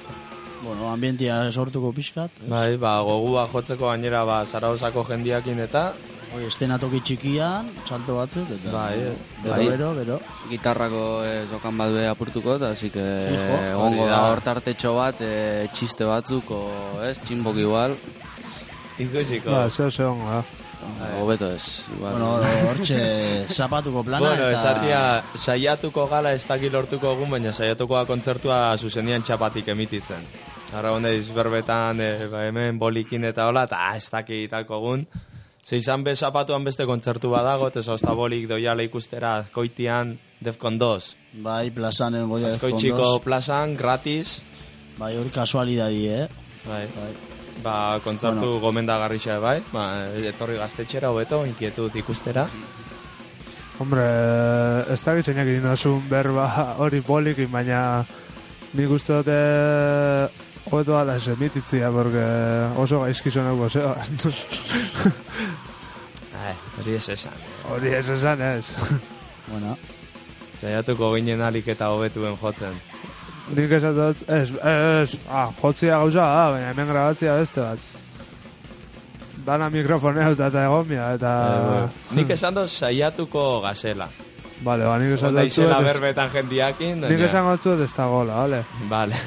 Bueno, 0.63 0.87
ambientia 0.93 1.51
sortuko 1.51 1.91
pixkat. 1.91 2.31
bai, 2.47 2.77
ba, 2.77 2.99
gogua 3.03 3.47
jotzeko 3.51 3.89
gainera 3.91 4.23
ba, 4.25 4.43
Zarauzako 4.45 5.03
jendiakin 5.09 5.59
eta, 5.59 5.93
Hoi, 6.34 6.47
estena 6.49 6.79
toki 6.81 6.97
txikian, 7.05 7.67
salto 7.86 8.15
batzuk, 8.17 8.47
eta... 8.55 8.71
Bai, 8.73 8.95
Bero, 9.43 9.51
bai. 9.53 9.65
bero, 9.69 9.89
bero. 9.93 10.15
Gitarrako 10.49 11.01
eh, 11.27 11.43
jokan 11.51 11.77
badue 11.77 12.07
apurtuko, 12.09 12.55
eta 12.57 12.71
Fijo, 12.79 13.03
egongo 13.03 14.01
hori 14.01 14.09
da 14.09 14.21
hor 14.31 14.41
tartetxo 14.41 14.95
bat, 14.97 15.19
eh, 15.21 15.67
txiste 15.77 16.07
batzuk, 16.09 16.49
o, 16.49 16.63
ez, 17.05 17.19
txinbok 17.21 17.59
igual, 17.61 17.93
ikusiko. 18.97 19.51
Ba, 19.53 19.67
zeo 19.69 19.91
zeo 19.93 20.15
da. 20.25 20.39
hobeto 21.19 21.51
ez, 21.53 21.86
igual. 21.93 22.15
Bueno, 22.17 22.31
hortxe 22.71 22.97
zapatuko 23.53 24.01
plana, 24.07 24.31
Bueno, 24.31 24.47
eta... 24.49 24.57
esatia, 24.57 25.01
saiatuko 25.38 26.07
gala 26.09 26.31
ez 26.34 26.47
dakit 26.49 26.73
lortuko 26.73 27.11
egun, 27.13 27.29
baina 27.36 27.53
saiatuko 27.53 27.99
da 27.99 28.07
kontzertua 28.09 28.57
zuzenian 28.81 29.21
txapatik 29.21 29.69
emititzen. 29.75 30.25
Ara 30.73 30.95
honeiz 30.97 31.27
berbetan, 31.29 32.01
e, 32.01 32.25
ba, 32.34 32.47
hemen 32.49 32.81
bolikin 32.81 33.29
eta 33.29 33.45
hola, 33.51 33.67
eta 33.69 33.84
ez 33.93 34.09
dakit 34.09 34.47
itako 34.47 34.81
egun. 34.81 35.05
Ze 35.64 35.78
izan 35.80 36.03
be 36.03 36.16
zapatuan 36.16 36.64
beste 36.64 36.86
kontzertu 36.86 37.30
badago, 37.32 37.70
eta 37.72 37.82
zosta 37.82 38.11
bolik 38.14 38.49
doiala 38.49 38.84
ikustera 38.84 39.45
koitian 39.53 40.18
Defcon 40.43 40.78
2. 40.78 41.14
Bai, 41.43 41.72
plazan 41.72 42.16
egon 42.20 42.34
goia 42.36 42.55
Azkoitxiko 42.57 43.20
plazan, 43.24 43.78
gratis, 43.80 44.41
Bai, 44.97 45.16
hori 45.18 45.32
kasualidadi, 45.34 46.07
eh? 46.07 46.28
bai. 46.68 46.84
Bai. 46.93 47.11
Ba, 47.64 47.76
kontzertu 48.03 48.57
gomendagarri 48.61 49.20
xe, 49.22 49.38
bai. 49.41 49.57
Ba, 49.74 49.84
etorri 50.30 50.57
gaztetxera 50.59 51.09
hobeto, 51.14 51.43
inkietut 51.49 51.95
ikustera. 51.97 52.45
Hombre, 53.82 54.05
ez 54.93 54.99
da 55.01 55.16
gitzeinak 55.18 55.49
egin 55.49 56.03
berba 56.09 56.76
hori 56.78 57.01
polikin, 57.01 57.49
baina 57.51 58.05
nik 58.74 58.89
uste 58.89 59.22
dute 59.22 59.39
hobeto 60.74 60.97
ala 60.97 61.15
ez 61.19 61.28
emititzia, 61.30 61.91
porque 61.93 62.24
oso 62.82 62.99
gaizkizonako 63.03 63.69
zeoan. 63.69 64.17
Ai, 66.43 66.53
hori 66.80 66.95
ez 66.97 67.09
esan. 67.13 67.38
hori 67.69 67.93
ez 67.93 68.09
esan 68.09 68.41
ez. 68.41 68.71
Bueno, 69.47 69.78
Saiatuko 70.61 71.11
ginen 71.15 71.41
alik 71.43 71.67
eta 71.74 71.89
hobetuen 71.93 72.38
jotzen. 72.41 72.76
nik 73.53 73.71
esan 73.76 73.95
dut, 73.97 74.21
ez, 74.32 74.53
ez, 74.63 75.17
ah, 75.30 75.49
jotzia 75.61 75.97
gauza 75.99 76.24
da, 76.24 76.45
baina 76.55 76.69
hemen 76.71 76.88
grabatzia 76.88 77.34
beste 77.41 77.59
bat. 77.61 77.89
Dana 79.45 79.67
mikrofonea 79.69 80.30
eta 80.32 80.47
eta 80.47 80.61
egomia, 80.69 81.09
eta... 81.17 81.32
Eh, 81.84 82.15
nik 82.15 82.30
esan 82.32 82.55
dut 82.55 82.71
saiatuko 82.71 83.59
gazela. 83.65 84.07
Vale, 84.63 84.86
ba, 84.88 84.95
nik 85.01 85.17
esan 85.17 85.34
Onda 85.34 85.43
dut 85.43 85.51
zuet, 85.57 85.74
ez- 85.76 85.89
berbetan 85.91 86.30
jendiakin. 86.32 87.03
nik 87.11 87.26
esan 87.28 87.49
dut 87.51 87.61
zuet 87.67 87.84
ez 87.84 87.91
da 87.97 88.05
gola, 88.07 88.38
vale? 88.45 88.63
Vale. 88.89 89.19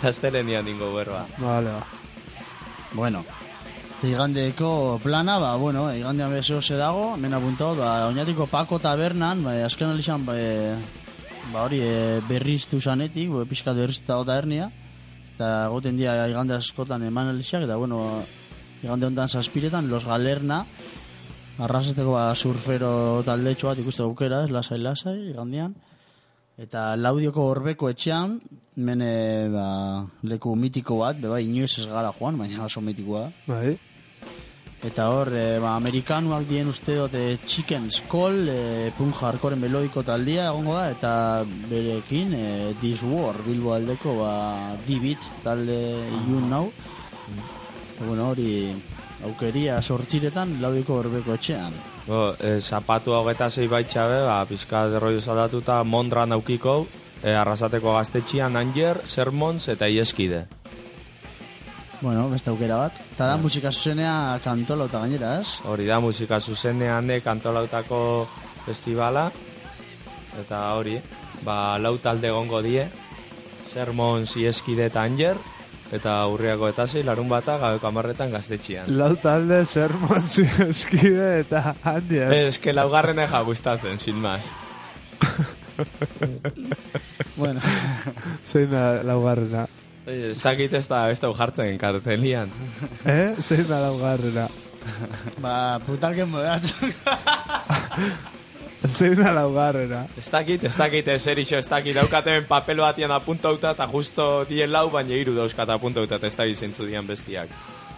Zastelenian 0.00 0.64
dingo 0.64 0.94
berba. 0.94 1.26
Vale, 1.38 1.70
ba. 1.70 1.86
bueno. 2.94 3.24
Igandeko 4.02 5.00
plana, 5.02 5.38
ba, 5.38 5.56
bueno, 5.56 5.92
igandean 5.92 6.30
bezo 6.30 6.62
ze 6.62 6.76
dago, 6.78 7.16
hemen 7.16 7.34
apuntau, 7.34 7.74
ba, 7.74 8.06
oinatiko 8.06 8.46
Pako 8.46 8.78
tabernan, 8.78 9.42
ba, 9.42 9.56
azken 9.66 9.90
alixan, 9.90 10.22
ba, 10.24 10.36
e, 10.38 10.76
ba, 11.52 11.64
hori, 11.64 11.80
e, 11.82 12.20
berriztu 12.28 12.78
zanetik, 12.80 13.32
ba, 13.32 13.42
pixkat 13.42 13.74
berriztu 13.74 14.14
eta 14.14 14.36
hernia, 14.38 14.70
eta 15.34 15.66
goten 15.74 15.98
dia 15.98 16.14
igande 16.30 16.54
askotan 16.54 17.02
eman 17.02 17.32
alixak, 17.32 17.66
eta, 17.66 17.74
bueno, 17.74 18.22
igande 18.84 19.10
honetan 19.10 19.34
zazpiretan, 19.34 19.90
Los 19.90 20.04
Galerna, 20.06 20.64
arraseteko 21.58 22.14
ba, 22.14 22.30
surfero 22.36 23.24
taldetxo 23.26 23.72
bat 23.72 23.82
ikuste 23.82 24.06
aukera, 24.06 24.44
ez 24.44 24.54
lasai 24.54 24.78
lasai, 24.78 25.18
igandean. 25.32 25.74
Eta 26.58 26.96
laudioko 26.98 27.44
horbeko 27.52 27.90
etxean, 27.92 28.38
mene 28.82 29.10
ba, 29.52 29.66
leku 30.26 30.56
mitiko 30.58 30.98
bat, 31.04 31.20
beba 31.22 31.38
inoiz 31.38 31.76
ez 31.78 31.86
gara 31.86 32.10
joan, 32.16 32.38
baina 32.40 32.64
oso 32.66 32.82
mitikoa. 32.82 33.28
Bai, 33.46 33.76
Eta 34.78 35.08
hor, 35.10 35.32
e, 35.34 35.58
ba, 35.58 35.72
amerikanuak 35.74 36.44
dien 36.46 36.68
uste 36.70 36.94
dut 36.94 37.14
e, 37.18 37.38
Chicken 37.50 37.88
Skull, 37.90 38.44
e, 38.46 38.90
punk 38.94 39.18
hardcore 39.26 39.56
melodiko 39.58 40.04
taldia 40.06 40.44
egongo 40.52 40.76
da, 40.76 40.84
eta 40.92 41.12
berekin 41.66 42.30
e, 42.38 42.44
This 42.78 43.02
War, 43.02 43.34
Bilbo 43.42 43.74
aldeko 43.74 44.14
ba, 44.20 44.34
D-Beat 44.86 45.26
talde 45.42 45.80
ilun 46.20 46.46
nau. 46.54 46.62
Eta, 46.70 48.06
bueno, 48.06 48.28
hori 48.30 48.52
aukeria 49.26 49.80
sortziretan 49.82 50.58
laudiko 50.62 50.98
horbeko 51.00 51.34
etxean. 51.34 51.74
Bo, 52.06 52.32
e, 52.38 52.60
zapatu 52.60 53.14
hogeta 53.16 53.50
zei 53.50 53.66
baitxabe, 53.68 54.20
ba, 54.26 54.44
pizka 54.48 54.86
derroio 54.92 55.20
zaldatuta 55.20 55.82
Mondran 55.84 56.32
aukiko, 56.36 56.80
e, 57.22 57.34
arrasateko 57.34 57.96
gaztetxian 57.96 58.56
Anger, 58.56 59.02
Sermons 59.06 59.68
eta 59.68 59.88
Ieskide. 59.88 60.46
Bueno, 62.00 62.28
beste 62.30 62.50
aukera 62.50 62.76
bat. 62.78 62.98
Eta 63.16 63.26
da 63.26 63.36
musika 63.42 63.72
zuzenea 63.74 64.38
kantolo 64.44 64.86
eta 64.86 65.00
gainera, 65.02 65.34
ez? 65.40 65.58
Hori 65.66 65.86
da 65.88 65.98
musika 66.00 66.38
zuzenean 66.38 67.10
de 67.10 67.18
kantolautako 67.20 68.00
festivala, 68.68 69.26
eta 70.38 70.62
hori, 70.78 70.94
ba, 71.42 71.76
lau 71.82 71.96
talde 71.98 72.30
gongo 72.30 72.62
die, 72.62 72.86
Sermons, 73.72 74.36
Ieskide 74.38 74.86
eta 74.86 75.02
Anger, 75.02 75.36
eta 75.92 76.26
urriako 76.28 76.68
eta 76.68 76.86
zei 76.86 77.02
larun 77.02 77.28
bata 77.28 77.58
gabeko 77.58 77.88
amarretan 77.88 78.30
gaztetxian. 78.30 78.90
Lau 78.98 79.14
talde 79.16 79.64
sermon 79.66 80.22
eskide 80.68 81.40
eta 81.40 81.74
handier. 81.82 82.32
Ez, 82.32 82.58
que 82.58 82.72
laugarren 82.72 83.18
eja 83.18 83.40
gustatzen, 83.42 83.98
sin 83.98 84.16
más. 84.20 84.44
Bueno, 87.36 87.60
Zein 88.44 88.70
da 88.70 89.02
laugarrena. 89.06 89.68
Ez 90.08 90.38
dakit 90.42 90.72
ez 90.74 90.86
da, 90.88 91.04
ez 91.12 91.20
da 91.22 91.30
jartzen 91.36 91.78
kartelian. 91.78 92.50
Eh? 93.14 93.36
Zein 93.42 93.66
da 93.68 93.78
laugarrena. 93.86 94.48
ba, 95.38 95.78
putalken 95.86 96.30
modatzen. 96.32 96.94
Zein 98.86 99.18
da 99.18 99.32
laugarrena. 99.34 100.04
Ez 100.18 100.28
dakit, 100.30 100.64
ez 100.64 100.76
dakit, 100.76 101.08
ez 101.08 101.26
erixo, 101.26 101.56
ez 101.58 101.68
dakit, 101.68 101.96
daukaten 101.96 102.44
papelo 102.46 102.82
batian 102.86 103.10
apuntauta, 103.10 103.72
eta 103.74 103.86
justo 103.90 104.44
dien 104.48 104.70
lau, 104.70 104.90
baina 104.90 105.14
hiru 105.18 105.34
dauzkat 105.34 105.68
apuntauta, 105.74 106.14
eta 106.16 106.26
ez 106.30 106.36
da 106.36 106.44
izentzu 106.46 106.86
dian 106.86 107.06
bestiak. 107.06 107.48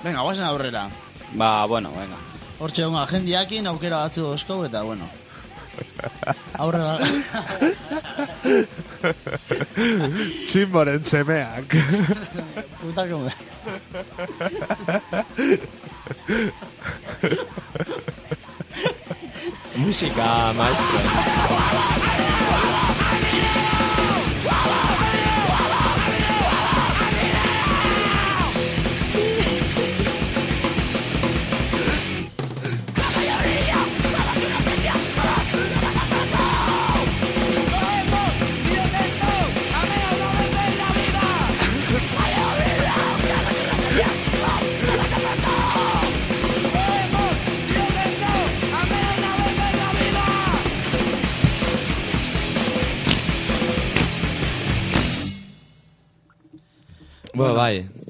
Venga, 0.03 0.21
guazen 0.25 0.45
aurrera. 0.49 0.89
Ba, 1.37 1.67
bueno, 1.69 1.93
venga. 1.97 2.17
Hortxe 2.61 2.83
egon 2.87 3.01
agendiakin 3.01 3.67
aukera 3.71 3.97
batzu 4.07 4.23
dauzkau 4.25 4.65
eta 4.67 4.83
bueno. 4.85 5.09
Aurrera. 6.61 6.99
Tximboren 10.49 11.05
semeak. 11.05 11.77
putalken 12.81 13.19
modatzen. 13.21 13.61
Musika, 19.91 20.53
maestro. 20.55 22.00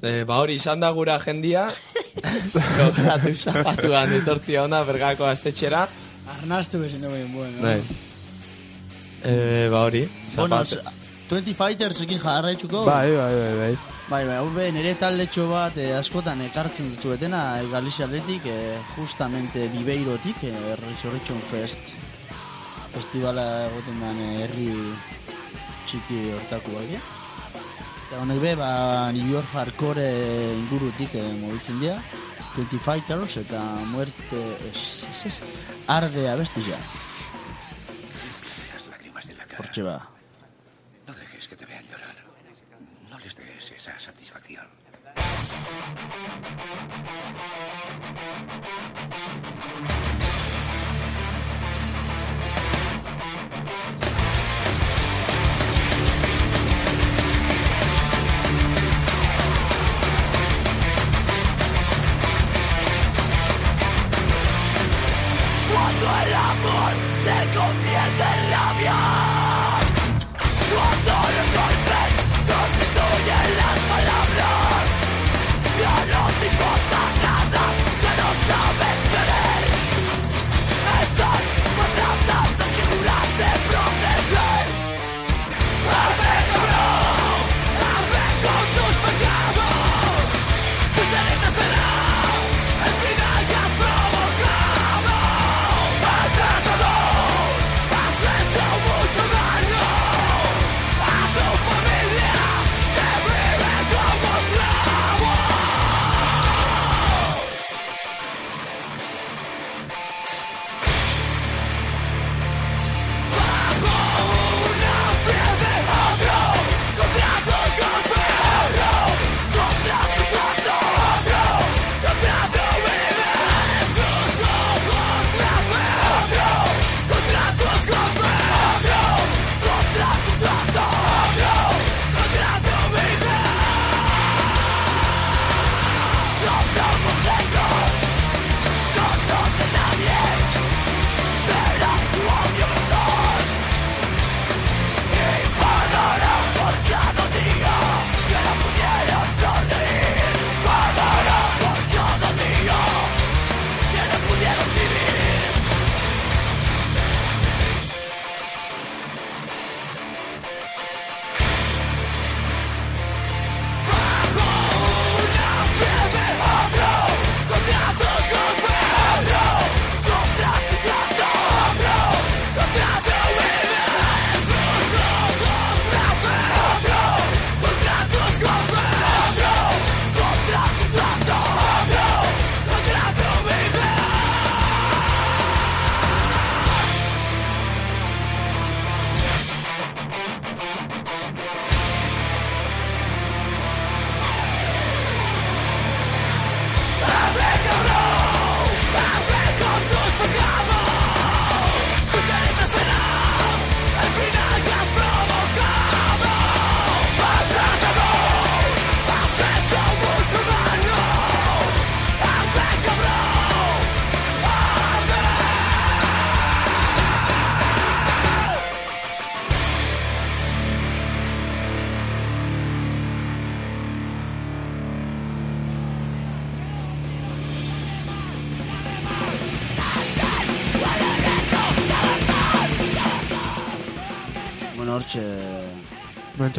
E, 0.03 0.25
ba 0.25 0.39
hori 0.41 0.55
izan 0.61 0.81
da 0.81 0.91
gura 0.93 1.19
jendia, 1.25 1.69
gogoratu 2.79 3.35
zapatuan 3.35 4.13
etortzia 4.21 4.65
ona 4.65 4.83
bergako 4.85 5.25
astetxera, 5.31 5.87
Arnastu 6.41 6.79
bezin 6.79 7.03
dugu, 7.03 7.23
bueno. 7.35 7.63
bai. 7.63 7.81
E, 9.25 9.69
ba 9.71 9.85
hori, 9.87 10.05
Bueno, 10.37 10.63
zapat- 10.65 10.99
20 11.31 11.55
Fighters 11.55 12.01
ekin 12.03 12.19
jarraitzuko. 12.19 12.85
bai, 12.85 13.11
bai, 13.15 13.35
bai, 13.41 13.55
bai. 13.59 13.75
Bai, 14.11 14.25
bai, 14.27 14.37
hau 14.41 14.49
be, 14.51 14.65
nire 14.75 14.97
taldetxo 14.99 15.45
bat 15.53 15.77
eh, 15.79 15.93
askotan 15.95 16.41
ekartzen 16.43 16.89
dituetena 16.97 17.61
eh, 17.61 17.67
Galizia 17.71 18.07
Atletik, 18.09 18.47
eh, 18.51 18.75
justamente 18.97 19.69
Bibeirotik, 19.71 20.43
eh, 20.43 20.75
Resurrection 20.83 21.39
Fest 21.51 21.79
festivala 22.91 23.45
egoten 23.69 24.01
den 24.03 24.19
eh, 24.25 24.33
herri 24.43 24.67
txiki 25.87 26.25
hortako 26.35 26.75
bai. 26.81 26.99
Eta 28.11 28.25
honek 28.25 28.41
be, 28.43 28.57
ba, 28.59 29.13
New 29.15 29.29
York 29.31 29.53
hardcore 29.55 30.03
eh, 30.03 30.57
ingurutik 30.59 31.13
eh, 31.15 31.23
mobiltzen 31.39 31.79
dira, 31.79 32.01
20 32.57 32.81
Fighters 32.83 33.37
eta 33.39 33.63
muerte, 33.93 34.41
es, 34.67 35.05
es, 35.13 35.27
es, 35.31 35.39
arde 35.87 36.27
abestizia. 36.27 36.81
Hortxe 39.61 39.87
ba. 39.87 40.01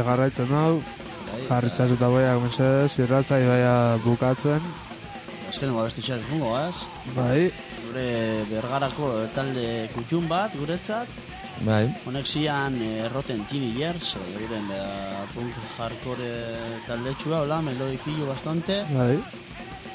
hortxe 0.01 0.09
garraitzen 0.09 0.49
dau 0.49 0.81
Jarritzaz 1.47 1.91
eta 1.93 2.07
baiak 2.09 2.39
mesedez 2.41 2.99
Irratzai 2.99 3.41
baia 3.45 3.97
bukatzen. 4.03 4.61
Azkenu 5.49 5.77
abestitxak 5.79 6.21
ikungo, 6.25 6.55
az? 6.55 6.75
Bai. 7.15 7.51
Gure 7.85 8.07
bergarako 8.49 9.11
talde 9.35 9.89
kutxun 9.93 10.27
bat, 10.27 10.55
guretzat. 10.57 11.07
Bai. 11.67 11.85
Honek 12.07 12.25
zian 12.25 12.77
eh, 12.81 13.05
erroten 13.05 13.43
tini 13.49 13.73
jertz 13.75 14.15
Euren 14.39 14.67
da 14.71 15.25
punk 15.35 15.53
hardcore 15.77 16.31
talde 16.87 17.13
txua 17.19 17.43
hola, 17.45 17.61
melodikillo 17.61 18.25
bastante. 18.31 18.81
Bai. 18.95 19.19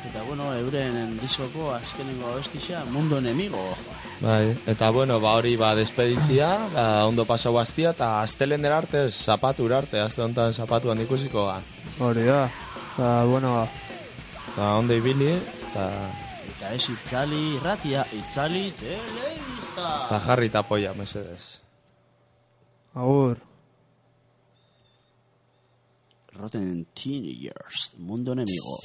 Eta 0.07 0.23
bueno, 0.29 0.53
euren 0.61 1.17
diskoko 1.19 1.73
azkenengo 1.75 2.31
abestitxak 2.35 2.93
Mundo 2.95 3.19
enemigo, 3.19 3.73
Bai, 4.21 4.57
eta 4.67 4.91
bueno, 4.91 5.21
ba 5.21 5.35
hori 5.37 5.57
ba 5.61 5.75
despeditzia, 5.77 6.49
ba, 6.73 6.85
ondo 7.05 7.27
pasau 7.29 7.53
bastia 7.53 7.91
eta 7.93 8.23
astelenera 8.23 8.79
arte 8.79 9.11
zapatura 9.11 9.79
arte, 9.83 10.01
aste 10.01 10.23
honetan 10.25 10.55
zapatuan 10.55 11.03
ikusiko 11.05 11.45
ba. 11.51 11.61
Hori 12.01 12.25
da. 12.25 12.47
Ta 12.97 13.25
bueno, 13.29 13.53
ba. 13.61 13.67
Ta 14.55 14.75
ondo 14.81 14.97
ibili, 14.97 15.35
ta 15.75 15.91
eta 16.49 16.73
ez 16.73 16.89
itzali, 16.89 17.43
irratia, 17.59 18.07
itzali, 18.17 18.71
telebista. 18.81 19.91
Ta 20.09 20.21
jarri 20.25 20.49
ta 20.49 20.63
poia, 20.65 20.95
mesedes. 20.97 21.61
Agur. 22.95 23.37
Rotten 26.37 26.87
Teenagers, 26.95 27.93
mundo 27.99 28.33
enemigo. 28.33 28.81